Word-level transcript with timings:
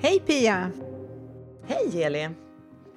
Hej 0.00 0.20
Pia! 0.26 0.70
Hej 1.66 2.02
Eli! 2.02 2.28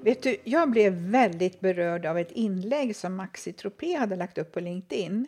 Vet 0.01 0.23
du, 0.23 0.37
jag 0.43 0.71
blev 0.71 0.93
väldigt 0.93 1.59
berörd 1.59 2.05
av 2.05 2.17
ett 2.17 2.31
inlägg 2.31 2.95
som 2.95 3.15
Maxi 3.15 3.53
Tropé 3.53 3.97
hade 3.97 4.15
lagt 4.15 4.37
upp 4.37 4.51
på 4.51 4.59
LinkedIn 4.59 5.27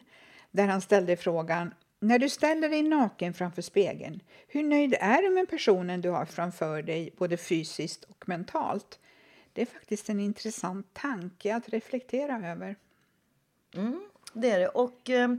där 0.52 0.68
han 0.68 0.82
ställde 0.82 1.18
frågan 1.18 1.74
När 2.04 2.20
du 2.20 2.30
ställer 2.30 2.70
dig 2.70 2.84
naken 2.84 3.34
framför 3.34 3.62
spegeln, 3.62 4.20
hur 4.48 4.64
nöjd 4.64 4.96
är 5.00 5.22
du 5.22 5.30
med 5.30 5.50
personen 5.50 6.02
du 6.02 6.10
har 6.10 6.26
framför 6.26 6.82
dig 6.82 7.14
både 7.18 7.38
fysiskt 7.38 8.04
och 8.04 8.30
mentalt? 8.30 9.00
Det 9.54 9.62
är 9.62 9.66
faktiskt 9.66 10.10
en 10.10 10.20
intressant 10.20 10.94
tanke 10.94 11.56
att 11.56 11.70
reflektera 11.70 12.52
över. 12.52 12.76
Mm, 13.76 14.04
det 14.34 14.52
är 14.52 14.60
det. 14.60 14.68
Och 14.68 15.10
eh, 15.10 15.36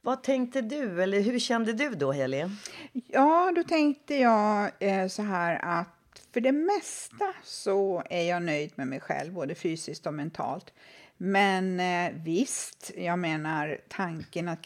vad 0.00 0.22
tänkte 0.22 0.60
du, 0.60 1.02
eller 1.02 1.20
hur 1.20 1.38
kände 1.38 1.72
du 1.72 1.90
då, 1.90 2.12
Heli? 2.12 2.50
Ja, 2.92 3.52
då 3.56 3.62
tänkte 3.62 4.14
jag 4.14 4.70
eh, 4.78 5.08
så 5.08 5.22
här 5.22 5.60
att 5.62 6.28
för 6.32 6.40
det 6.40 6.52
mesta 6.52 7.34
så 7.44 8.02
är 8.10 8.22
jag 8.22 8.42
nöjd 8.42 8.72
med 8.74 8.86
mig 8.86 9.00
själv, 9.00 9.32
både 9.32 9.54
fysiskt 9.54 10.06
och 10.06 10.14
mentalt. 10.14 10.72
Men 11.16 11.80
eh, 11.80 12.22
visst, 12.24 12.90
jag 12.96 13.18
menar 13.18 13.80
tanken 13.88 14.48
att 14.48 14.62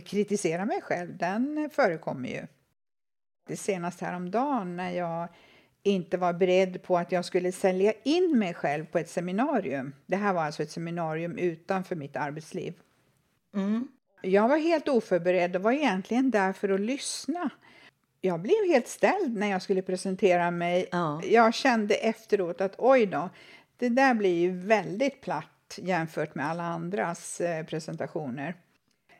kritisera 0.00 0.64
mig 0.64 0.80
själv, 0.82 1.16
den 1.16 1.70
förekommer 1.72 2.28
ju. 2.28 2.46
Det 3.46 3.56
senast 3.56 4.00
häromdagen 4.00 4.76
när 4.76 4.90
jag 4.90 5.28
inte 5.82 6.16
var 6.16 6.32
beredd 6.32 6.82
på 6.82 6.98
att 6.98 7.12
jag 7.12 7.24
skulle 7.24 7.52
sälja 7.52 7.92
in 8.02 8.38
mig 8.38 8.54
själv 8.54 8.86
på 8.86 8.98
ett 8.98 9.10
seminarium. 9.10 9.94
Det 10.06 10.16
här 10.16 10.32
var 10.32 10.42
alltså 10.42 10.62
ett 10.62 10.70
seminarium 10.70 11.38
utanför 11.38 11.96
mitt 11.96 12.16
arbetsliv. 12.16 12.74
Mm. 13.54 13.88
Jag 14.22 14.48
var 14.48 14.56
helt 14.56 14.88
oförberedd 14.88 15.56
och 15.56 15.62
var 15.62 15.72
egentligen 15.72 16.30
där 16.30 16.52
för 16.52 16.68
att 16.68 16.80
lyssna. 16.80 17.50
Jag 18.20 18.40
blev 18.40 18.66
helt 18.68 18.88
ställd 18.88 19.36
när 19.36 19.46
jag 19.46 19.62
skulle 19.62 19.82
presentera 19.82 20.50
mig. 20.50 20.88
Ja. 20.92 21.22
Jag 21.24 21.54
kände 21.54 21.94
efteråt 21.94 22.60
att 22.60 22.74
oj 22.78 23.06
då, 23.06 23.30
det 23.76 23.88
där 23.88 24.14
blir 24.14 24.40
ju 24.40 24.50
väldigt 24.50 25.20
platt 25.20 25.78
jämfört 25.82 26.34
med 26.34 26.46
alla 26.46 26.62
andras 26.62 27.40
eh, 27.40 27.66
presentationer. 27.66 28.54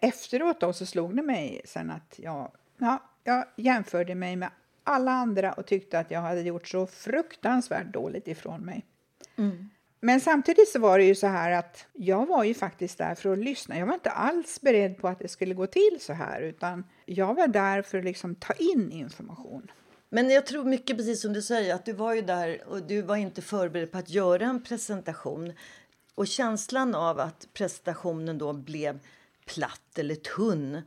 Efteråt 0.04 0.60
då 0.60 0.72
så 0.72 0.86
slog 0.86 1.16
det 1.16 1.22
mig 1.22 1.60
sen 1.64 1.90
att 1.90 2.14
jag, 2.16 2.52
ja, 2.78 3.02
jag 3.24 3.44
jämförde 3.56 4.14
mig 4.14 4.36
med 4.36 4.50
alla 4.84 5.12
andra 5.12 5.52
och 5.52 5.66
tyckte 5.66 5.98
att 5.98 6.10
jag 6.10 6.20
hade 6.20 6.40
gjort 6.40 6.68
så 6.68 6.86
fruktansvärt 6.86 7.92
dåligt 7.92 8.28
ifrån 8.28 8.60
mig. 8.60 8.86
Men 10.00 10.20
samtidigt 10.20 10.68
så 10.68 10.78
var 10.78 10.98
det 10.98 11.04
ju 11.04 11.14
så 11.14 11.26
här 11.26 11.50
att 11.50 11.86
jag 11.92 12.26
var 12.26 12.44
ju 12.44 12.54
faktiskt 12.54 12.98
där 12.98 13.14
för 13.14 13.32
att 13.32 13.38
lyssna. 13.38 13.78
Jag 13.78 13.86
var 13.86 13.94
inte 13.94 14.10
alls 14.10 14.60
beredd 14.60 14.98
på 14.98 15.08
att 15.08 15.18
det 15.18 15.28
skulle 15.28 15.54
gå 15.54 15.66
till 15.66 15.98
så 16.00 16.12
här 16.12 16.40
utan 16.40 16.84
jag 17.06 17.34
var 17.34 17.46
där 17.46 17.82
för 17.82 17.98
att 17.98 18.04
liksom 18.04 18.34
ta 18.34 18.52
in 18.52 18.92
information. 18.92 19.70
Men 20.08 20.30
jag 20.30 20.46
tror 20.46 20.64
mycket 20.64 20.96
precis 20.96 21.22
som 21.22 21.32
du 21.32 21.42
säger 21.42 21.74
att 21.74 21.84
du 21.84 21.92
var 21.92 22.14
ju 22.14 22.22
där 22.22 22.62
och 22.66 22.82
du 22.82 23.02
var 23.02 23.16
inte 23.16 23.42
förberedd 23.42 23.92
på 23.92 23.98
att 23.98 24.10
göra 24.10 24.44
en 24.44 24.62
presentation. 24.62 25.52
Och 26.14 26.26
känslan 26.26 26.94
av 26.94 27.20
att 27.20 27.48
presentationen 27.52 28.38
då 28.38 28.52
blev 28.52 28.98
platt 29.44 29.98
eller 29.98 30.14
tunn 30.14 30.82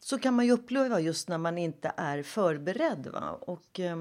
så 0.00 0.18
kan 0.18 0.34
man 0.34 0.46
ju 0.46 0.52
uppleva 0.52 1.00
just 1.00 1.28
när 1.28 1.38
man 1.38 1.58
inte 1.58 1.92
är 1.96 2.22
förberedd. 2.22 3.06
Va? 3.06 3.38
Och, 3.40 3.80
eh, 3.80 3.96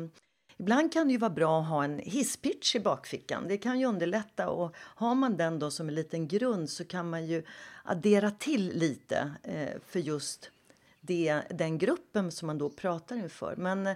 ibland 0.58 0.94
kan 0.94 1.08
det 1.08 1.12
ju 1.12 1.18
vara 1.18 1.30
bra 1.30 1.62
att 1.62 1.68
ha 1.68 1.84
en 1.84 2.00
hisspitch 2.00 2.76
i 2.76 2.80
bakfickan. 2.80 3.48
Det 3.48 3.58
kan 3.58 3.80
ju 3.80 3.86
underlätta 3.86 4.50
och 4.50 4.76
har 4.78 5.16
man 5.16 5.38
den 5.38 5.60
då 5.60 5.72
som 5.72 5.90
en 5.90 5.96
liten 5.96 6.28
grund 6.28 6.70
så 6.70 6.86
kan 6.86 7.10
man 7.10 7.26
ju 7.26 7.44
addera 7.84 8.32
till 8.32 8.72
lite 8.76 9.32
eh, 9.44 9.82
för 9.88 10.00
just 10.00 10.50
det, 11.02 11.42
den 11.50 11.78
gruppen 11.78 12.32
som 12.32 12.48
man 12.48 12.58
då 12.58 12.70
pratar 12.70 13.16
inför. 13.16 13.56
Men 13.58 13.88
eh, 13.88 13.96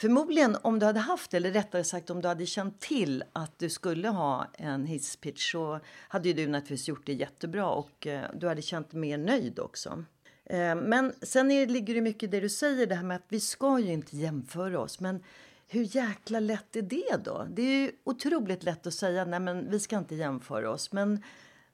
förmodligen 0.00 0.56
om 0.62 0.78
du 0.78 0.86
hade 0.86 1.00
haft, 1.00 1.34
eller 1.34 1.50
rättare 1.50 1.84
sagt 1.84 2.10
om 2.10 2.22
du 2.22 2.28
hade 2.28 2.46
känt 2.46 2.80
till 2.80 3.24
att 3.32 3.58
du 3.58 3.70
skulle 3.70 4.08
ha 4.08 4.46
en 4.54 4.86
hisspitch 4.86 5.52
så 5.52 5.80
hade 6.08 6.28
ju 6.28 6.34
du 6.34 6.46
naturligtvis 6.46 6.88
gjort 6.88 7.06
det 7.06 7.12
jättebra 7.12 7.70
och 7.70 8.06
eh, 8.06 8.24
du 8.34 8.48
hade 8.48 8.62
känt 8.62 8.90
dig 8.90 9.00
mer 9.00 9.18
nöjd 9.18 9.58
också. 9.58 10.04
Eh, 10.44 10.74
men 10.74 11.12
sen 11.22 11.50
är, 11.50 11.66
ligger 11.66 11.94
det 11.94 12.00
mycket 12.00 12.22
i 12.22 12.26
det 12.26 12.40
du 12.40 12.48
säger, 12.48 12.86
det 12.86 12.94
här 12.94 13.02
med 13.02 13.16
att 13.16 13.26
vi 13.28 13.40
ska 13.40 13.78
ju 13.78 13.92
inte 13.92 14.16
jämföra 14.16 14.80
oss. 14.80 15.00
Men 15.00 15.22
hur 15.68 15.96
jäkla 15.96 16.40
lätt 16.40 16.76
är 16.76 16.82
det 16.82 17.24
då? 17.24 17.46
Det 17.50 17.62
är 17.62 17.80
ju 17.80 17.92
otroligt 18.04 18.62
lätt 18.62 18.86
att 18.86 18.94
säga 18.94 19.24
nej 19.24 19.40
men 19.40 19.70
vi 19.70 19.80
ska 19.80 19.98
inte 19.98 20.14
jämföra 20.14 20.70
oss. 20.70 20.92
Men 20.92 21.22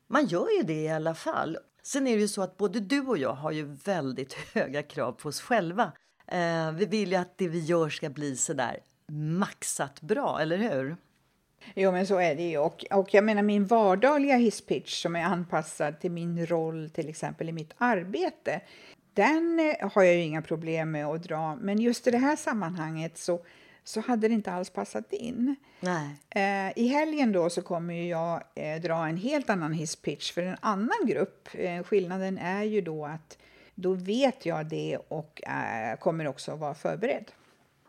man 0.07 0.27
gör 0.27 0.49
ju 0.59 0.63
det 0.63 0.83
i 0.83 0.89
alla 0.89 1.15
fall. 1.15 1.59
Sen 1.83 2.07
är 2.07 2.15
det 2.15 2.21
ju 2.21 2.29
så 2.29 2.43
att 2.43 2.57
både 2.57 2.81
du 2.81 3.01
och 3.01 3.19
jag 3.19 3.33
har 3.33 3.53
ju 3.53 3.65
väldigt 3.85 4.33
höga 4.55 4.83
krav 4.83 5.13
på 5.13 5.29
oss 5.29 5.41
själva. 5.41 5.93
Eh, 6.27 6.73
vi 6.73 6.87
vill 6.87 7.11
ju 7.11 7.17
att 7.17 7.39
det 7.39 7.49
vi 7.49 7.61
gör 7.61 7.89
ska 7.89 8.11
bli 8.11 8.37
sådär 8.37 8.81
maxat 9.09 10.01
bra, 10.01 10.41
eller 10.41 10.57
hur? 10.57 10.97
Jo, 11.75 11.93
men 11.93 12.07
så 12.07 12.19
är 12.19 12.35
det 12.35 12.51
ju. 12.51 12.59
Och, 12.59 12.85
och 12.91 13.15
jag 13.15 13.25
menar 13.25 13.43
min 13.43 13.67
vardagliga 13.67 14.37
hisspitch 14.37 15.03
som 15.03 15.17
är 15.17 15.23
anpassad 15.23 16.01
till 16.01 16.11
min 16.11 16.47
roll 16.47 16.91
till 16.91 17.09
exempel 17.09 17.49
i 17.49 17.53
mitt 17.53 17.75
arbete. 17.79 18.61
Den 19.15 19.61
eh, 19.61 19.91
har 19.93 20.03
jag 20.03 20.15
ju 20.15 20.21
inga 20.21 20.43
problem 20.43 20.91
med 20.91 21.07
att 21.07 21.23
dra. 21.23 21.57
Men 21.57 21.81
just 21.81 22.07
i 22.07 22.11
det 22.11 22.19
här 22.19 22.37
sammanhanget 22.37 23.19
så, 23.19 23.41
så 23.85 24.01
hade 24.01 24.29
det 24.29 24.35
inte 24.35 24.53
alls 24.53 24.71
passat 24.71 25.13
in. 25.13 25.57
Nej. 25.81 26.17
Eh, 26.31 26.73
I 26.85 26.89
helgen 26.89 27.33
då 27.33 27.51
så 27.51 27.63
kommer 27.63 27.95
jag 27.95 28.43
eh, 28.55 28.81
dra 28.81 29.07
en 29.07 29.17
helt 29.17 29.51
annan 29.51 29.73
hisspitch 29.73 30.33
för 30.33 30.43
en 30.43 30.57
annan 30.61 31.07
grupp. 31.07 31.49
Eh, 31.53 31.83
skillnaden 31.83 32.39
är 32.39 32.63
ju 32.63 32.81
då 32.81 33.07
att 33.07 33.39
då 33.77 33.93
vet 33.93 34.47
jag 34.47 34.69
det 34.69 34.99
och 35.09 35.43
eh, 35.49 35.99
kommer 35.99 36.27
också 36.27 36.53
att 36.53 36.59
vara 36.59 36.75
förberedd. 36.75 37.31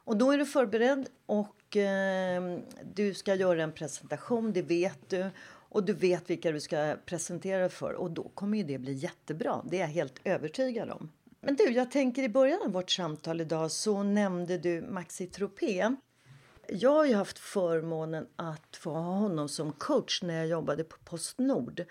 Och 0.03 0.17
då 0.17 0.31
är 0.31 0.37
du 0.37 0.45
förberedd 0.45 1.07
och 1.25 1.77
eh, 1.77 2.59
du 2.93 3.13
ska 3.13 3.35
göra 3.35 3.63
en 3.63 3.71
presentation, 3.71 4.53
det 4.53 4.61
vet 4.61 5.09
du. 5.09 5.29
Och 5.69 5.83
du 5.83 5.93
vet 5.93 6.29
vilka 6.29 6.51
du 6.51 6.59
ska 6.59 6.95
presentera 7.05 7.69
för 7.69 7.93
och 7.93 8.11
då 8.11 8.29
kommer 8.29 8.57
ju 8.57 8.63
det 8.63 8.77
bli 8.77 8.93
jättebra. 8.93 9.61
Det 9.65 9.77
är 9.77 9.81
jag 9.81 9.87
helt 9.87 10.19
övertygad 10.23 10.89
om. 10.89 11.11
Men 11.41 11.55
du, 11.55 11.63
jag 11.63 11.91
tänker 11.91 12.23
i 12.23 12.29
början 12.29 12.61
av 12.65 12.71
vårt 12.71 12.91
samtal 12.91 13.41
idag 13.41 13.71
så 13.71 14.03
nämnde 14.03 14.57
du 14.57 14.81
Maxi 14.81 15.27
Tropé. 15.27 15.95
Jag 16.67 16.91
har 16.91 17.05
ju 17.05 17.15
haft 17.15 17.39
förmånen 17.39 18.27
att 18.35 18.75
få 18.75 18.91
ha 18.91 19.11
honom 19.13 19.49
som 19.49 19.71
coach 19.71 20.21
när 20.21 20.37
jag 20.37 20.47
jobbade 20.47 20.83
på 20.83 20.97
Postnord. 21.03 21.85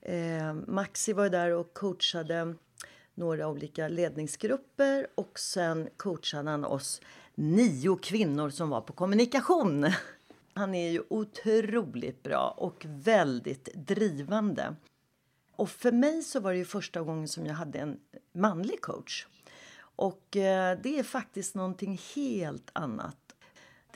Eh, 0.00 0.54
Maxi 0.54 1.12
var 1.12 1.28
där 1.28 1.50
och 1.50 1.74
coachade 1.74 2.54
några 3.18 3.48
olika 3.48 3.88
ledningsgrupper 3.88 5.06
och 5.14 5.38
sen 5.38 5.88
coachade 5.96 6.50
han 6.50 6.64
oss 6.64 7.00
nio 7.34 7.96
kvinnor 7.96 8.50
som 8.50 8.68
var 8.68 8.80
på 8.80 8.92
kommunikation. 8.92 9.86
Han 10.54 10.74
är 10.74 10.90
ju 10.90 11.02
otroligt 11.10 12.22
bra 12.22 12.54
och 12.58 12.84
väldigt 12.86 13.74
drivande. 13.74 14.76
Och 15.56 15.70
för 15.70 15.92
mig 15.92 16.22
så 16.22 16.40
var 16.40 16.52
det 16.52 16.58
ju 16.58 16.64
första 16.64 17.00
gången 17.00 17.28
som 17.28 17.46
jag 17.46 17.54
hade 17.54 17.78
en 17.78 18.00
manlig 18.32 18.80
coach. 18.80 19.26
Och 19.78 20.36
eh, 20.36 20.78
det 20.82 20.98
är 20.98 21.02
faktiskt 21.02 21.54
någonting 21.54 22.00
helt 22.14 22.70
annat. 22.72 23.16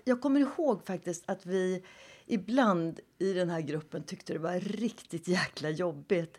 Jag 0.04 0.20
kommer 0.20 0.40
ihåg 0.40 0.86
faktiskt 0.86 1.24
att 1.26 1.46
vi 1.46 1.84
ibland 2.26 3.00
i 3.18 3.32
den 3.32 3.50
här 3.50 3.60
gruppen 3.60 4.02
tyckte 4.02 4.32
det 4.32 4.38
var 4.38 4.60
riktigt 4.60 5.28
jäkla 5.28 5.70
jobbigt. 5.70 6.38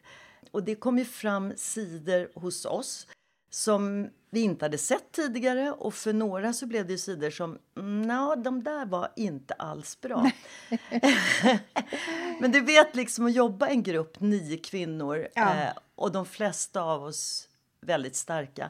Och 0.51 0.63
det 0.63 0.75
kom 0.75 0.97
ju 0.97 1.05
fram 1.05 1.53
sidor 1.55 2.39
hos 2.39 2.65
oss 2.65 3.07
som 3.49 4.09
vi 4.29 4.41
inte 4.41 4.65
hade 4.65 4.77
sett 4.77 5.11
tidigare. 5.11 5.71
Och 5.71 5.93
för 5.93 6.13
några 6.13 6.53
så 6.53 6.65
blev 6.65 6.87
det 6.87 6.97
sidor 6.97 7.29
som, 7.29 7.59
ja, 8.07 8.35
de 8.35 8.63
där 8.63 8.85
var 8.85 9.11
inte 9.15 9.53
alls 9.53 10.01
bra. 10.01 10.31
Men 12.39 12.51
du 12.51 12.61
vet 12.61 12.95
liksom 12.95 13.25
att 13.25 13.33
jobba 13.33 13.67
en 13.67 13.83
grupp, 13.83 14.19
nio 14.19 14.57
kvinnor 14.57 15.27
ja. 15.35 15.55
eh, 15.55 15.73
och 15.95 16.11
de 16.11 16.25
flesta 16.25 16.81
av 16.81 17.03
oss 17.03 17.49
väldigt 17.81 18.15
starka. 18.15 18.69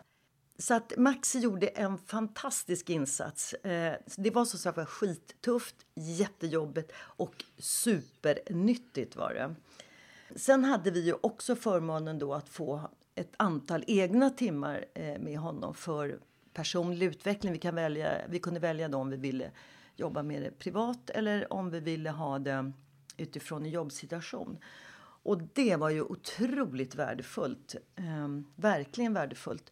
Så 0.60 0.74
att 0.74 0.94
Maxi 0.98 1.40
gjorde 1.40 1.68
en 1.68 1.98
fantastisk 1.98 2.90
insats. 2.90 3.54
Eh, 3.54 3.96
det 4.16 4.30
var 4.32 4.46
så 4.46 4.58
sagt 4.58 4.90
skittufft, 4.90 5.76
jättejobbigt 5.96 6.92
och 6.96 7.44
supernyttigt 7.58 9.16
var 9.16 9.34
det. 9.34 9.56
Sen 10.36 10.64
hade 10.64 10.92
vi 10.92 11.00
ju 11.00 11.14
också 11.22 11.56
förmånen 11.56 12.20
då 12.20 12.34
att 12.34 12.50
få 12.50 12.90
ett 13.16 13.34
antal 13.38 13.84
egna 13.88 14.30
timmar 14.30 14.86
eh, 14.94 15.20
med 15.20 15.38
honom 15.38 15.74
för 15.74 16.20
personlig 16.54 17.06
utveckling. 17.06 17.54
Vi, 17.54 17.60
kan 17.60 17.76
välja, 17.76 18.28
vi 18.30 18.40
kunde 18.40 18.60
välja 18.60 18.88
då 18.88 18.98
om 18.98 19.10
vi 19.10 19.18
ville 19.18 19.52
jobba 19.96 20.24
med 20.24 20.42
det 20.42 20.52
privat 20.52 21.10
eller 21.10 21.54
om 21.54 21.70
vi 21.70 21.80
ville 21.80 22.10
ha 22.10 22.40
det 22.40 22.72
utifrån 23.18 23.64
en 23.64 23.70
jobbsituation. 23.70 24.58
Och 25.24 25.42
det 25.54 25.76
var 25.76 25.90
ju 25.90 26.02
otroligt 26.02 26.96
värdefullt. 26.96 27.76
Ehm, 27.96 28.46
verkligen 28.56 29.14
värdefullt. 29.14 29.72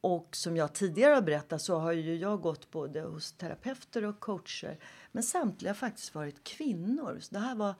Och 0.00 0.36
som 0.36 0.56
jag 0.56 0.72
tidigare 0.72 1.14
har 1.14 1.22
berättat 1.22 1.62
så 1.62 1.78
har 1.78 1.92
ju 1.92 2.16
jag 2.16 2.40
gått 2.40 2.70
både 2.70 3.00
hos 3.00 3.32
terapeuter 3.32 4.04
och 4.04 4.20
coacher. 4.20 4.78
Men 5.12 5.22
samtliga 5.22 5.70
har 5.70 5.74
faktiskt 5.74 6.14
varit 6.14 6.44
kvinnor. 6.44 7.18
Så 7.20 7.34
det 7.34 7.40
här 7.40 7.54
var 7.54 7.74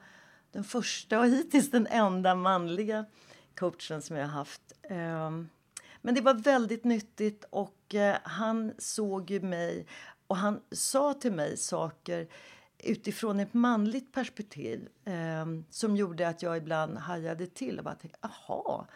den 0.55 0.63
första 0.63 1.19
och 1.19 1.25
hittills 1.25 1.71
den 1.71 1.87
enda 1.87 2.35
manliga 2.35 3.05
coachen 3.55 4.01
som 4.01 4.15
jag 4.15 4.27
har 4.27 4.31
haft. 4.31 4.73
Ehm, 4.89 5.49
men 6.01 6.15
det 6.15 6.21
var 6.21 6.33
väldigt 6.33 6.83
nyttigt 6.83 7.45
och 7.49 7.95
eh, 7.95 8.17
han 8.23 8.73
såg 8.77 9.31
ju 9.31 9.41
mig 9.41 9.87
och 10.27 10.37
han 10.37 10.61
sa 10.71 11.13
till 11.13 11.31
mig 11.31 11.57
saker 11.57 12.27
utifrån 12.79 13.39
ett 13.39 13.53
manligt 13.53 14.13
perspektiv 14.13 14.87
eh, 15.05 15.45
som 15.69 15.95
gjorde 15.95 16.27
att 16.27 16.41
jag 16.41 16.57
ibland 16.57 16.97
hajade 16.97 17.47
till 17.47 17.77
och 17.77 17.85
bara 17.85 17.95
tänkte, 17.95 18.19
aha. 18.21 18.87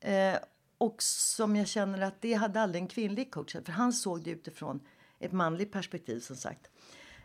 Eh, 0.00 0.36
och 0.78 1.02
som 1.02 1.56
jag 1.56 1.68
känner 1.68 2.00
att 2.00 2.20
det 2.20 2.34
hade 2.34 2.60
aldrig 2.60 2.82
en 2.82 2.88
kvinnlig 2.88 3.30
coach 3.30 3.52
för 3.64 3.72
han 3.72 3.92
såg 3.92 4.22
det 4.22 4.30
utifrån 4.30 4.80
ett 5.18 5.32
manligt 5.32 5.72
perspektiv 5.72 6.20
som 6.20 6.36
sagt. 6.36 6.71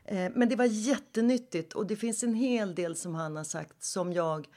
Eh, 0.07 0.31
men 0.35 0.49
det 0.49 0.55
var 0.55 0.65
jättenyttigt 0.65 1.73
och 1.73 1.87
det 1.87 1.95
finns 1.95 2.23
en 2.23 2.33
hel 2.33 2.75
del 2.75 2.95
som 2.95 3.15
han 3.15 3.35
har 3.35 3.43
sagt 3.43 3.83
som 3.83 4.13
jag 4.13 4.47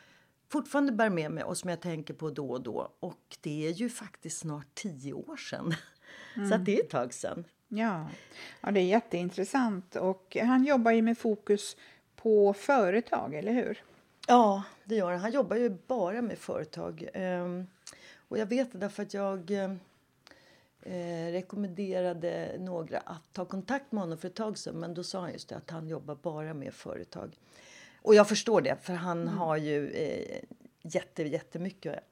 fortfarande 0.48 0.92
bär 0.92 1.10
med 1.10 1.30
mig 1.30 1.44
och 1.44 1.58
som 1.58 1.70
jag 1.70 1.80
tänker 1.80 2.14
på 2.14 2.30
då 2.30 2.50
och 2.50 2.62
då. 2.62 2.92
Och 3.00 3.36
det 3.40 3.66
är 3.66 3.70
ju 3.70 3.88
faktiskt 3.88 4.38
snart 4.38 4.74
tio 4.74 5.12
år 5.12 5.36
sedan. 5.36 5.74
Mm. 6.36 6.48
Så 6.50 6.56
det 6.56 6.76
är 6.76 6.84
ett 6.84 6.90
tag 6.90 7.14
sedan. 7.14 7.44
Ja. 7.68 8.06
ja, 8.60 8.70
det 8.70 8.80
är 8.80 8.84
jätteintressant. 8.84 9.96
Och 9.96 10.36
han 10.42 10.64
jobbar 10.64 10.90
ju 10.90 11.02
med 11.02 11.18
fokus 11.18 11.76
på 12.16 12.52
företag, 12.52 13.34
eller 13.34 13.52
hur? 13.52 13.82
Ja, 14.26 14.62
det 14.84 14.94
gör 14.94 15.10
han. 15.10 15.20
Han 15.20 15.32
jobbar 15.32 15.56
ju 15.56 15.76
bara 15.86 16.22
med 16.22 16.38
företag. 16.38 17.08
Um, 17.14 17.66
och 18.28 18.38
jag 18.38 18.46
vet 18.46 18.72
det 18.72 18.78
därför 18.78 19.02
att 19.02 19.14
jag 19.14 19.50
eh, 20.82 21.32
rekommenderade 21.32 22.56
några 22.58 22.98
att 22.98 23.32
ta 23.32 23.44
kontakt 23.44 23.92
med 23.92 24.02
honom 24.02 24.18
för 24.18 24.28
ett 24.28 24.34
tag 24.34 24.58
sedan. 24.58 24.74
Men 24.74 24.94
då 24.94 25.04
sa 25.04 25.20
han 25.20 25.32
just 25.32 25.48
det, 25.48 25.56
att 25.56 25.70
han 25.70 25.88
jobbar 25.88 26.14
bara 26.14 26.54
med 26.54 26.74
företag. 26.74 27.36
Och 28.02 28.14
jag 28.14 28.28
förstår 28.28 28.60
det, 28.60 28.76
för 28.82 28.92
han 28.92 29.22
mm. 29.22 29.38
har 29.38 29.56
ju 29.56 29.90
eh, 29.90 30.42
jätte, 30.82 31.22
jättemycket 31.22 32.04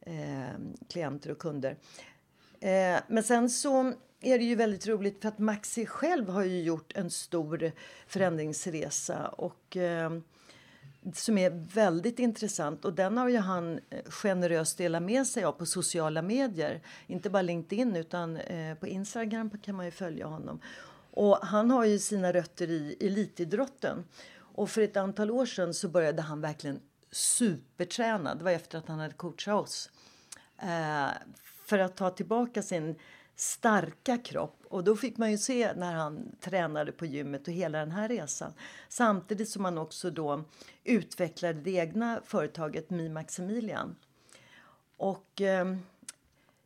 eh, 0.00 0.46
klienter 0.88 1.30
och 1.30 1.38
kunder. 1.38 1.76
Eh, 2.60 3.00
men 3.08 3.22
sen 3.22 3.50
så 3.50 3.92
är 4.20 4.38
det 4.38 4.44
ju 4.44 4.54
väldigt 4.54 4.86
roligt 4.86 5.22
för 5.22 5.28
att 5.28 5.38
Maxi 5.38 5.86
själv 5.86 6.28
har 6.28 6.44
ju 6.44 6.62
gjort 6.62 6.92
en 6.96 7.10
stor 7.10 7.72
förändringsresa 8.06 9.28
och 9.28 9.76
eh, 9.76 10.10
som 11.14 11.38
är 11.38 11.50
väldigt 11.74 12.18
intressant. 12.18 12.84
Och 12.84 12.92
den 12.92 13.18
har 13.18 13.28
ju 13.28 13.38
han 13.38 13.80
eh, 13.90 14.02
generöst 14.04 14.78
delat 14.78 15.02
med 15.02 15.26
sig 15.26 15.44
av 15.44 15.52
på 15.52 15.66
sociala 15.66 16.22
medier. 16.22 16.82
Inte 17.06 17.30
bara 17.30 17.42
LinkedIn 17.42 17.96
utan 17.96 18.36
eh, 18.36 18.74
på 18.74 18.86
Instagram 18.86 19.50
kan 19.62 19.74
man 19.74 19.84
ju 19.84 19.90
följa 19.90 20.26
honom. 20.26 20.60
Och 21.10 21.38
han 21.42 21.70
har 21.70 21.84
ju 21.84 21.98
sina 21.98 22.32
rötter 22.32 22.70
i 22.70 22.96
elitidrotten. 23.00 24.04
Och 24.38 24.70
för 24.70 24.82
ett 24.82 24.96
antal 24.96 25.30
år 25.30 25.46
sedan 25.46 25.74
så 25.74 25.88
började 25.88 26.22
han 26.22 26.40
verkligen 26.40 26.80
superträna. 27.10 28.34
Det 28.34 28.44
var 28.44 28.50
efter 28.50 28.78
att 28.78 28.88
han 28.88 28.98
hade 28.98 29.14
coachat 29.14 29.62
oss. 29.62 29.90
Eh, 30.58 31.08
för 31.66 31.78
att 31.78 31.96
ta 31.96 32.10
tillbaka 32.10 32.62
sin 32.62 32.94
starka 33.36 34.18
kropp. 34.18 34.64
Och 34.68 34.84
då 34.84 34.96
fick 34.96 35.16
man 35.16 35.30
ju 35.30 35.38
se 35.38 35.72
när 35.76 35.94
han 35.94 36.36
tränade 36.40 36.92
på 36.92 37.06
gymmet 37.06 37.48
och 37.48 37.54
hela 37.54 37.78
den 37.78 37.90
här 37.90 38.08
resan. 38.08 38.52
Samtidigt 38.88 39.48
som 39.48 39.64
han 39.64 39.78
också 39.78 40.10
då 40.10 40.44
utvecklade 40.84 41.60
det 41.60 41.70
egna 41.70 42.20
företaget 42.24 42.90
Mi 42.90 43.08
Maximilian. 43.08 43.96
Och 44.96 45.40
eh, 45.40 45.76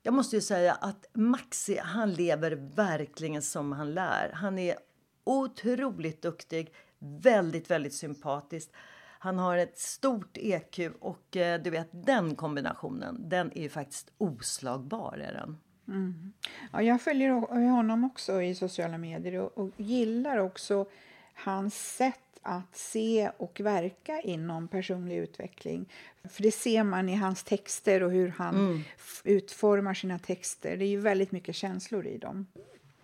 jag 0.02 0.14
måste 0.14 0.36
ju 0.36 0.42
säga 0.42 0.72
att 0.72 1.06
Maxi, 1.12 1.78
han 1.78 2.12
lever 2.12 2.52
verkligen 2.74 3.42
som 3.42 3.72
han 3.72 3.94
lär. 3.94 4.30
Han 4.34 4.58
är 4.58 4.76
otroligt 5.24 6.22
duktig, 6.22 6.74
väldigt, 6.98 7.70
väldigt 7.70 7.94
sympatisk. 7.94 8.70
Han 9.18 9.38
har 9.38 9.56
ett 9.56 9.78
stort 9.78 10.36
EQ 10.36 10.78
och 11.00 11.36
eh, 11.36 11.62
du 11.62 11.70
vet 11.70 11.88
den 11.90 12.34
kombinationen, 12.36 13.28
den 13.28 13.52
är 13.52 13.62
ju 13.62 13.68
faktiskt 13.68 14.12
oslagbar 14.18 15.18
är 15.18 15.32
den. 15.32 15.58
Mm. 15.90 16.32
Ja, 16.72 16.82
jag 16.82 17.00
följer 17.00 17.30
honom 17.70 18.04
också 18.04 18.42
i 18.42 18.54
sociala 18.54 18.98
medier 18.98 19.40
och, 19.40 19.58
och 19.58 19.70
gillar 19.76 20.38
också 20.38 20.86
hans 21.34 21.96
sätt 21.96 22.20
att 22.42 22.76
se 22.76 23.30
och 23.36 23.60
verka 23.60 24.20
inom 24.20 24.68
personlig 24.68 25.16
utveckling. 25.16 25.92
För 26.30 26.42
det 26.42 26.52
ser 26.52 26.84
man 26.84 27.08
i 27.08 27.14
hans 27.14 27.44
texter 27.44 28.02
och 28.02 28.10
hur 28.10 28.28
han 28.28 28.54
mm. 28.54 28.82
utformar 29.24 29.94
sina 29.94 30.18
texter. 30.18 30.76
Det 30.76 30.84
är 30.84 30.88
ju 30.88 31.00
väldigt 31.00 31.32
mycket 31.32 31.54
känslor 31.54 32.06
i 32.06 32.18
dem. 32.18 32.46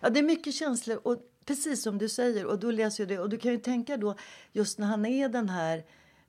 Ja, 0.01 0.11
det 0.11 0.19
är 0.19 0.23
mycket 0.23 0.55
känslor 0.55 1.01
och 1.03 1.19
precis 1.45 1.83
som 1.83 1.99
du 1.99 2.09
säger 2.09 2.47
och 2.47 2.59
då 2.59 2.71
läser 2.71 3.03
jag 3.03 3.09
det 3.09 3.19
och 3.19 3.29
du 3.29 3.39
kan 3.39 3.53
ju 3.53 3.59
tänka 3.59 3.97
då 3.97 4.15
just 4.53 4.79
när 4.79 4.87
han 4.87 5.07
är 5.07 5.29
den 5.29 5.49
här 5.49 5.85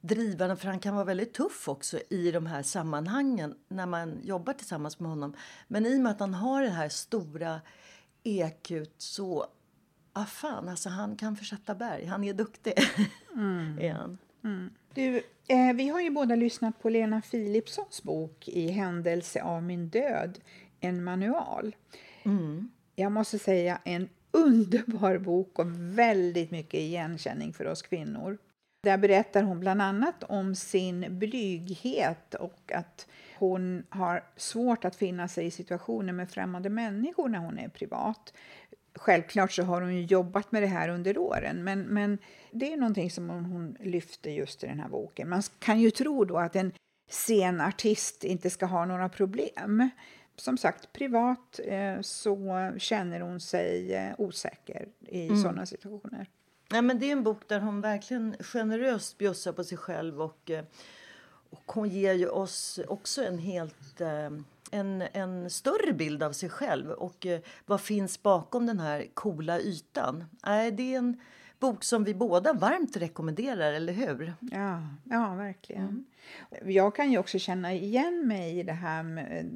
drivande, 0.08 0.56
för 0.56 0.68
han 0.68 0.80
kan 0.80 0.96
vara 0.96 1.06
väldigt 1.06 1.34
tuff 1.34 1.68
också 1.68 2.00
i 2.10 2.32
de 2.32 2.46
här 2.46 2.64
sammanhangen 2.64 3.56
när 3.68 3.86
man 3.86 4.20
jobbar 4.24 4.54
tillsammans 4.54 5.00
med 5.00 5.10
honom. 5.10 5.36
Men 5.68 5.86
i 5.86 5.98
och 5.98 6.02
med 6.02 6.12
att 6.12 6.20
han 6.20 6.34
har 6.34 6.62
det 6.62 6.70
här 6.70 6.90
stora 6.90 7.62
EQ 8.24 8.72
så, 8.98 9.46
ah 10.14 10.26
fan, 10.26 10.70
alltså 10.70 10.90
han 10.90 11.16
kan 11.16 11.36
försätta 11.36 11.76
berg. 11.76 12.06
Han 12.06 12.24
är 12.24 12.34
duktig. 12.34 12.74
Mm. 13.34 13.80
är 13.82 13.94
han. 13.94 14.18
Mm. 14.44 14.70
Du, 14.94 15.22
eh, 15.48 15.74
vi 15.76 15.90
har 15.90 16.02
ju 16.02 16.10
båda 16.10 16.36
lyssnat 16.36 16.82
på 16.82 16.90
Lena 16.90 17.22
Philipssons 17.22 18.04
bok 18.04 18.48
I 18.48 18.68
händelse 18.68 19.42
av 19.42 19.64
min 19.64 19.90
död, 19.90 20.40
en 20.80 21.04
manual. 21.04 21.76
Mm. 22.24 22.72
Jag 22.96 23.12
måste 23.12 23.40
säga 23.40 23.82
en 23.84 24.10
underbar 24.32 25.18
bok 25.18 25.60
och 25.60 25.68
väldigt 25.78 26.52
mycket 26.52 26.80
igenkänning 26.80 27.54
för 27.54 27.66
oss 27.66 27.82
kvinnor. 27.82 28.38
Där 28.88 28.98
berättar 28.98 29.44
hon 29.44 29.60
bland 29.60 29.82
annat 29.82 30.24
om 30.24 30.56
sin 30.56 31.20
blyghet 31.20 32.34
och 32.34 32.72
att 32.72 33.08
hon 33.38 33.84
har 33.90 34.24
svårt 34.36 34.86
att 34.86 34.96
finna 34.96 35.28
sig 35.28 35.46
i 35.46 35.52
situationer 35.52 36.14
med 36.14 36.30
främmande 36.30 36.70
människor 36.70 37.30
när 37.30 37.40
hon 37.40 37.60
är 37.60 37.70
privat. 37.70 38.34
Självklart 38.96 39.52
så 39.52 39.64
har 39.64 39.82
hon 39.82 40.06
jobbat 40.06 40.52
med 40.52 40.64
det 40.64 40.68
här 40.68 40.90
under 40.90 41.18
åren, 41.18 41.64
men, 41.64 41.82
men 41.82 42.18
det 42.52 42.74
är 42.74 42.78
någonting 42.78 43.12
som 43.12 43.30
hon, 43.30 43.46
hon 43.46 43.78
lyfter 43.80 44.32
just 44.32 44.64
i 44.64 44.68
den 44.68 44.80
här 44.80 44.90
boken. 44.90 45.30
Man 45.30 45.42
kan 45.60 45.80
ju 45.80 45.92
tro 45.92 46.26
då 46.26 46.38
att 46.38 46.56
en 46.56 46.72
scenartist 47.10 48.24
inte 48.24 48.50
ska 48.50 48.66
ha 48.66 48.86
några 48.86 49.10
problem. 49.10 49.90
Som 50.36 50.58
sagt, 50.58 50.94
privat 50.94 51.60
eh, 51.66 52.02
så 52.02 52.72
känner 52.78 53.20
hon 53.20 53.40
sig 53.40 53.94
eh, 53.94 54.14
osäker 54.18 54.88
i 55.08 55.28
mm. 55.28 55.42
sådana 55.42 55.66
situationer. 55.66 56.28
Ja, 56.70 56.82
men 56.82 57.00
det 57.00 57.06
är 57.06 57.12
en 57.12 57.24
bok 57.24 57.48
där 57.48 57.60
hon 57.60 57.82
verkligen 57.82 58.36
generöst 58.40 59.18
bjussar 59.18 59.52
på 59.52 59.64
sig 59.64 59.78
själv 59.78 60.22
och, 60.22 60.52
eh, 60.52 60.64
och 61.50 61.72
hon 61.72 61.90
ger 61.90 62.14
ju 62.14 62.28
oss 62.28 62.80
också 62.88 63.24
en 63.24 63.38
helt 63.38 64.02
eh, 64.02 64.30
en, 64.72 65.04
en 65.14 65.50
större 65.50 65.94
bild 65.94 66.24
av 66.24 66.32
sig 66.32 66.50
själv 66.50 66.92
och 66.92 67.26
eh, 67.26 67.40
vad 67.66 67.82
finns 67.82 68.24
bakom 68.24 68.66
den 68.66 68.80
här 68.80 69.06
coola 69.14 69.60
ytan. 69.60 70.26
Nej, 70.46 70.72
det 70.72 70.94
är 70.94 70.98
en 70.98 71.22
bok 71.60 71.84
som 71.84 72.04
vi 72.04 72.14
båda 72.14 72.54
varmt 72.54 72.98
rekommenderar, 72.98 73.74
eller 73.74 73.94
hur? 73.94 74.34
Ja, 74.40 74.82
ja 75.04 75.34
verkligen. 75.36 76.06
Mm. 76.52 76.72
Jag 76.72 76.96
kan 76.96 77.12
ju 77.12 77.18
också 77.18 77.40
känna 77.40 77.74
igen 77.74 78.28
mig 78.28 78.60
i 78.60 78.64
det 78.64 78.74
här 78.74 79.04
med 79.04 79.52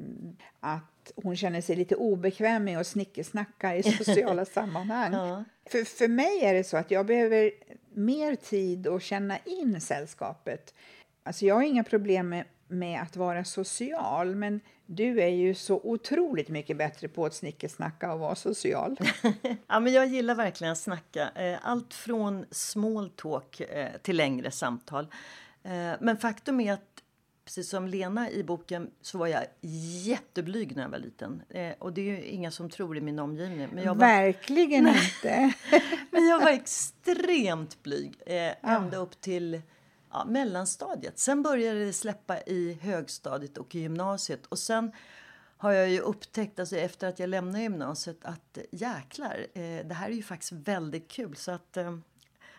att 0.60 0.91
att 1.02 1.24
hon 1.24 1.36
känner 1.36 1.60
sig 1.60 1.76
lite 1.76 1.96
obekväm 1.96 2.64
med 2.64 2.78
att 2.78 2.86
snickesnacka 2.86 3.76
i 3.76 3.82
sociala 4.04 4.44
sammanhang. 4.44 5.12
Ja. 5.12 5.44
För, 5.70 5.84
för 5.84 6.08
mig 6.08 6.44
är 6.44 6.54
det 6.54 6.64
så 6.64 6.76
att 6.76 6.90
jag 6.90 7.06
behöver 7.06 7.50
mer 7.94 8.34
tid 8.34 8.86
att 8.86 9.02
känna 9.02 9.38
in 9.38 9.80
sällskapet. 9.80 10.74
Alltså 11.22 11.46
jag 11.46 11.54
har 11.54 11.62
inga 11.62 11.84
problem 11.84 12.28
med, 12.28 12.44
med 12.68 13.02
att 13.02 13.16
vara 13.16 13.44
social, 13.44 14.34
men 14.34 14.60
du 14.86 15.22
är 15.22 15.28
ju 15.28 15.54
så 15.54 15.80
otroligt 15.84 16.48
mycket 16.48 16.76
bättre 16.76 17.08
på 17.08 17.26
att 17.26 17.34
snickesnacka 17.34 18.12
och 18.12 18.20
vara 18.20 18.34
social. 18.34 18.96
ja, 19.66 19.80
men 19.80 19.92
jag 19.92 20.06
gillar 20.06 20.34
verkligen 20.34 20.72
att 20.72 20.78
snacka. 20.78 21.30
Eh, 21.34 21.58
allt 21.62 21.94
från 21.94 22.46
small 22.50 23.10
talk 23.10 23.60
eh, 23.60 23.88
till 24.02 24.16
längre 24.16 24.50
samtal. 24.50 25.06
Eh, 25.62 25.92
men 26.00 26.16
faktum 26.16 26.60
är 26.60 26.72
att 26.72 26.91
precis 27.44 27.68
som 27.68 27.86
Lena 27.86 28.30
i 28.30 28.42
boken 28.42 28.90
så 29.00 29.18
var 29.18 29.26
jag 29.26 29.44
jätteblyg 30.04 30.76
när 30.76 30.82
jag 30.82 30.90
var 30.90 30.98
liten. 30.98 31.42
Och 31.78 31.92
det 31.92 32.00
är 32.00 32.04
ju 32.04 32.24
inga 32.24 32.50
som 32.50 32.70
tror 32.70 32.96
i 32.96 33.00
min 33.00 33.18
omgivning. 33.18 33.68
Men 33.72 33.84
jag 33.84 33.94
var... 33.94 34.06
Verkligen 34.06 34.88
inte! 34.88 35.52
men 36.10 36.28
jag 36.28 36.40
var 36.40 36.50
extremt 36.50 37.82
blyg 37.82 38.22
ända 38.62 38.96
upp 38.96 39.20
till 39.20 39.62
ja, 40.12 40.24
mellanstadiet. 40.24 41.18
Sen 41.18 41.42
började 41.42 41.84
det 41.84 41.92
släppa 41.92 42.40
i 42.40 42.78
högstadiet 42.82 43.58
och 43.58 43.74
i 43.74 43.80
gymnasiet. 43.80 44.46
Och 44.46 44.58
sen 44.58 44.92
har 45.56 45.72
jag 45.72 45.90
ju 45.90 46.00
upptäckt, 46.00 46.60
alltså 46.60 46.76
efter 46.76 47.08
att 47.08 47.18
jag 47.18 47.28
lämnade 47.28 47.62
gymnasiet, 47.62 48.24
att 48.24 48.58
jäklar, 48.70 49.46
eh, 49.54 49.86
det 49.86 49.94
här 49.94 50.08
är 50.08 50.14
ju 50.14 50.22
faktiskt 50.22 50.52
väldigt 50.52 51.08
kul. 51.08 51.36
Så 51.36 51.50
att 51.50 51.76
eh, 51.76 51.98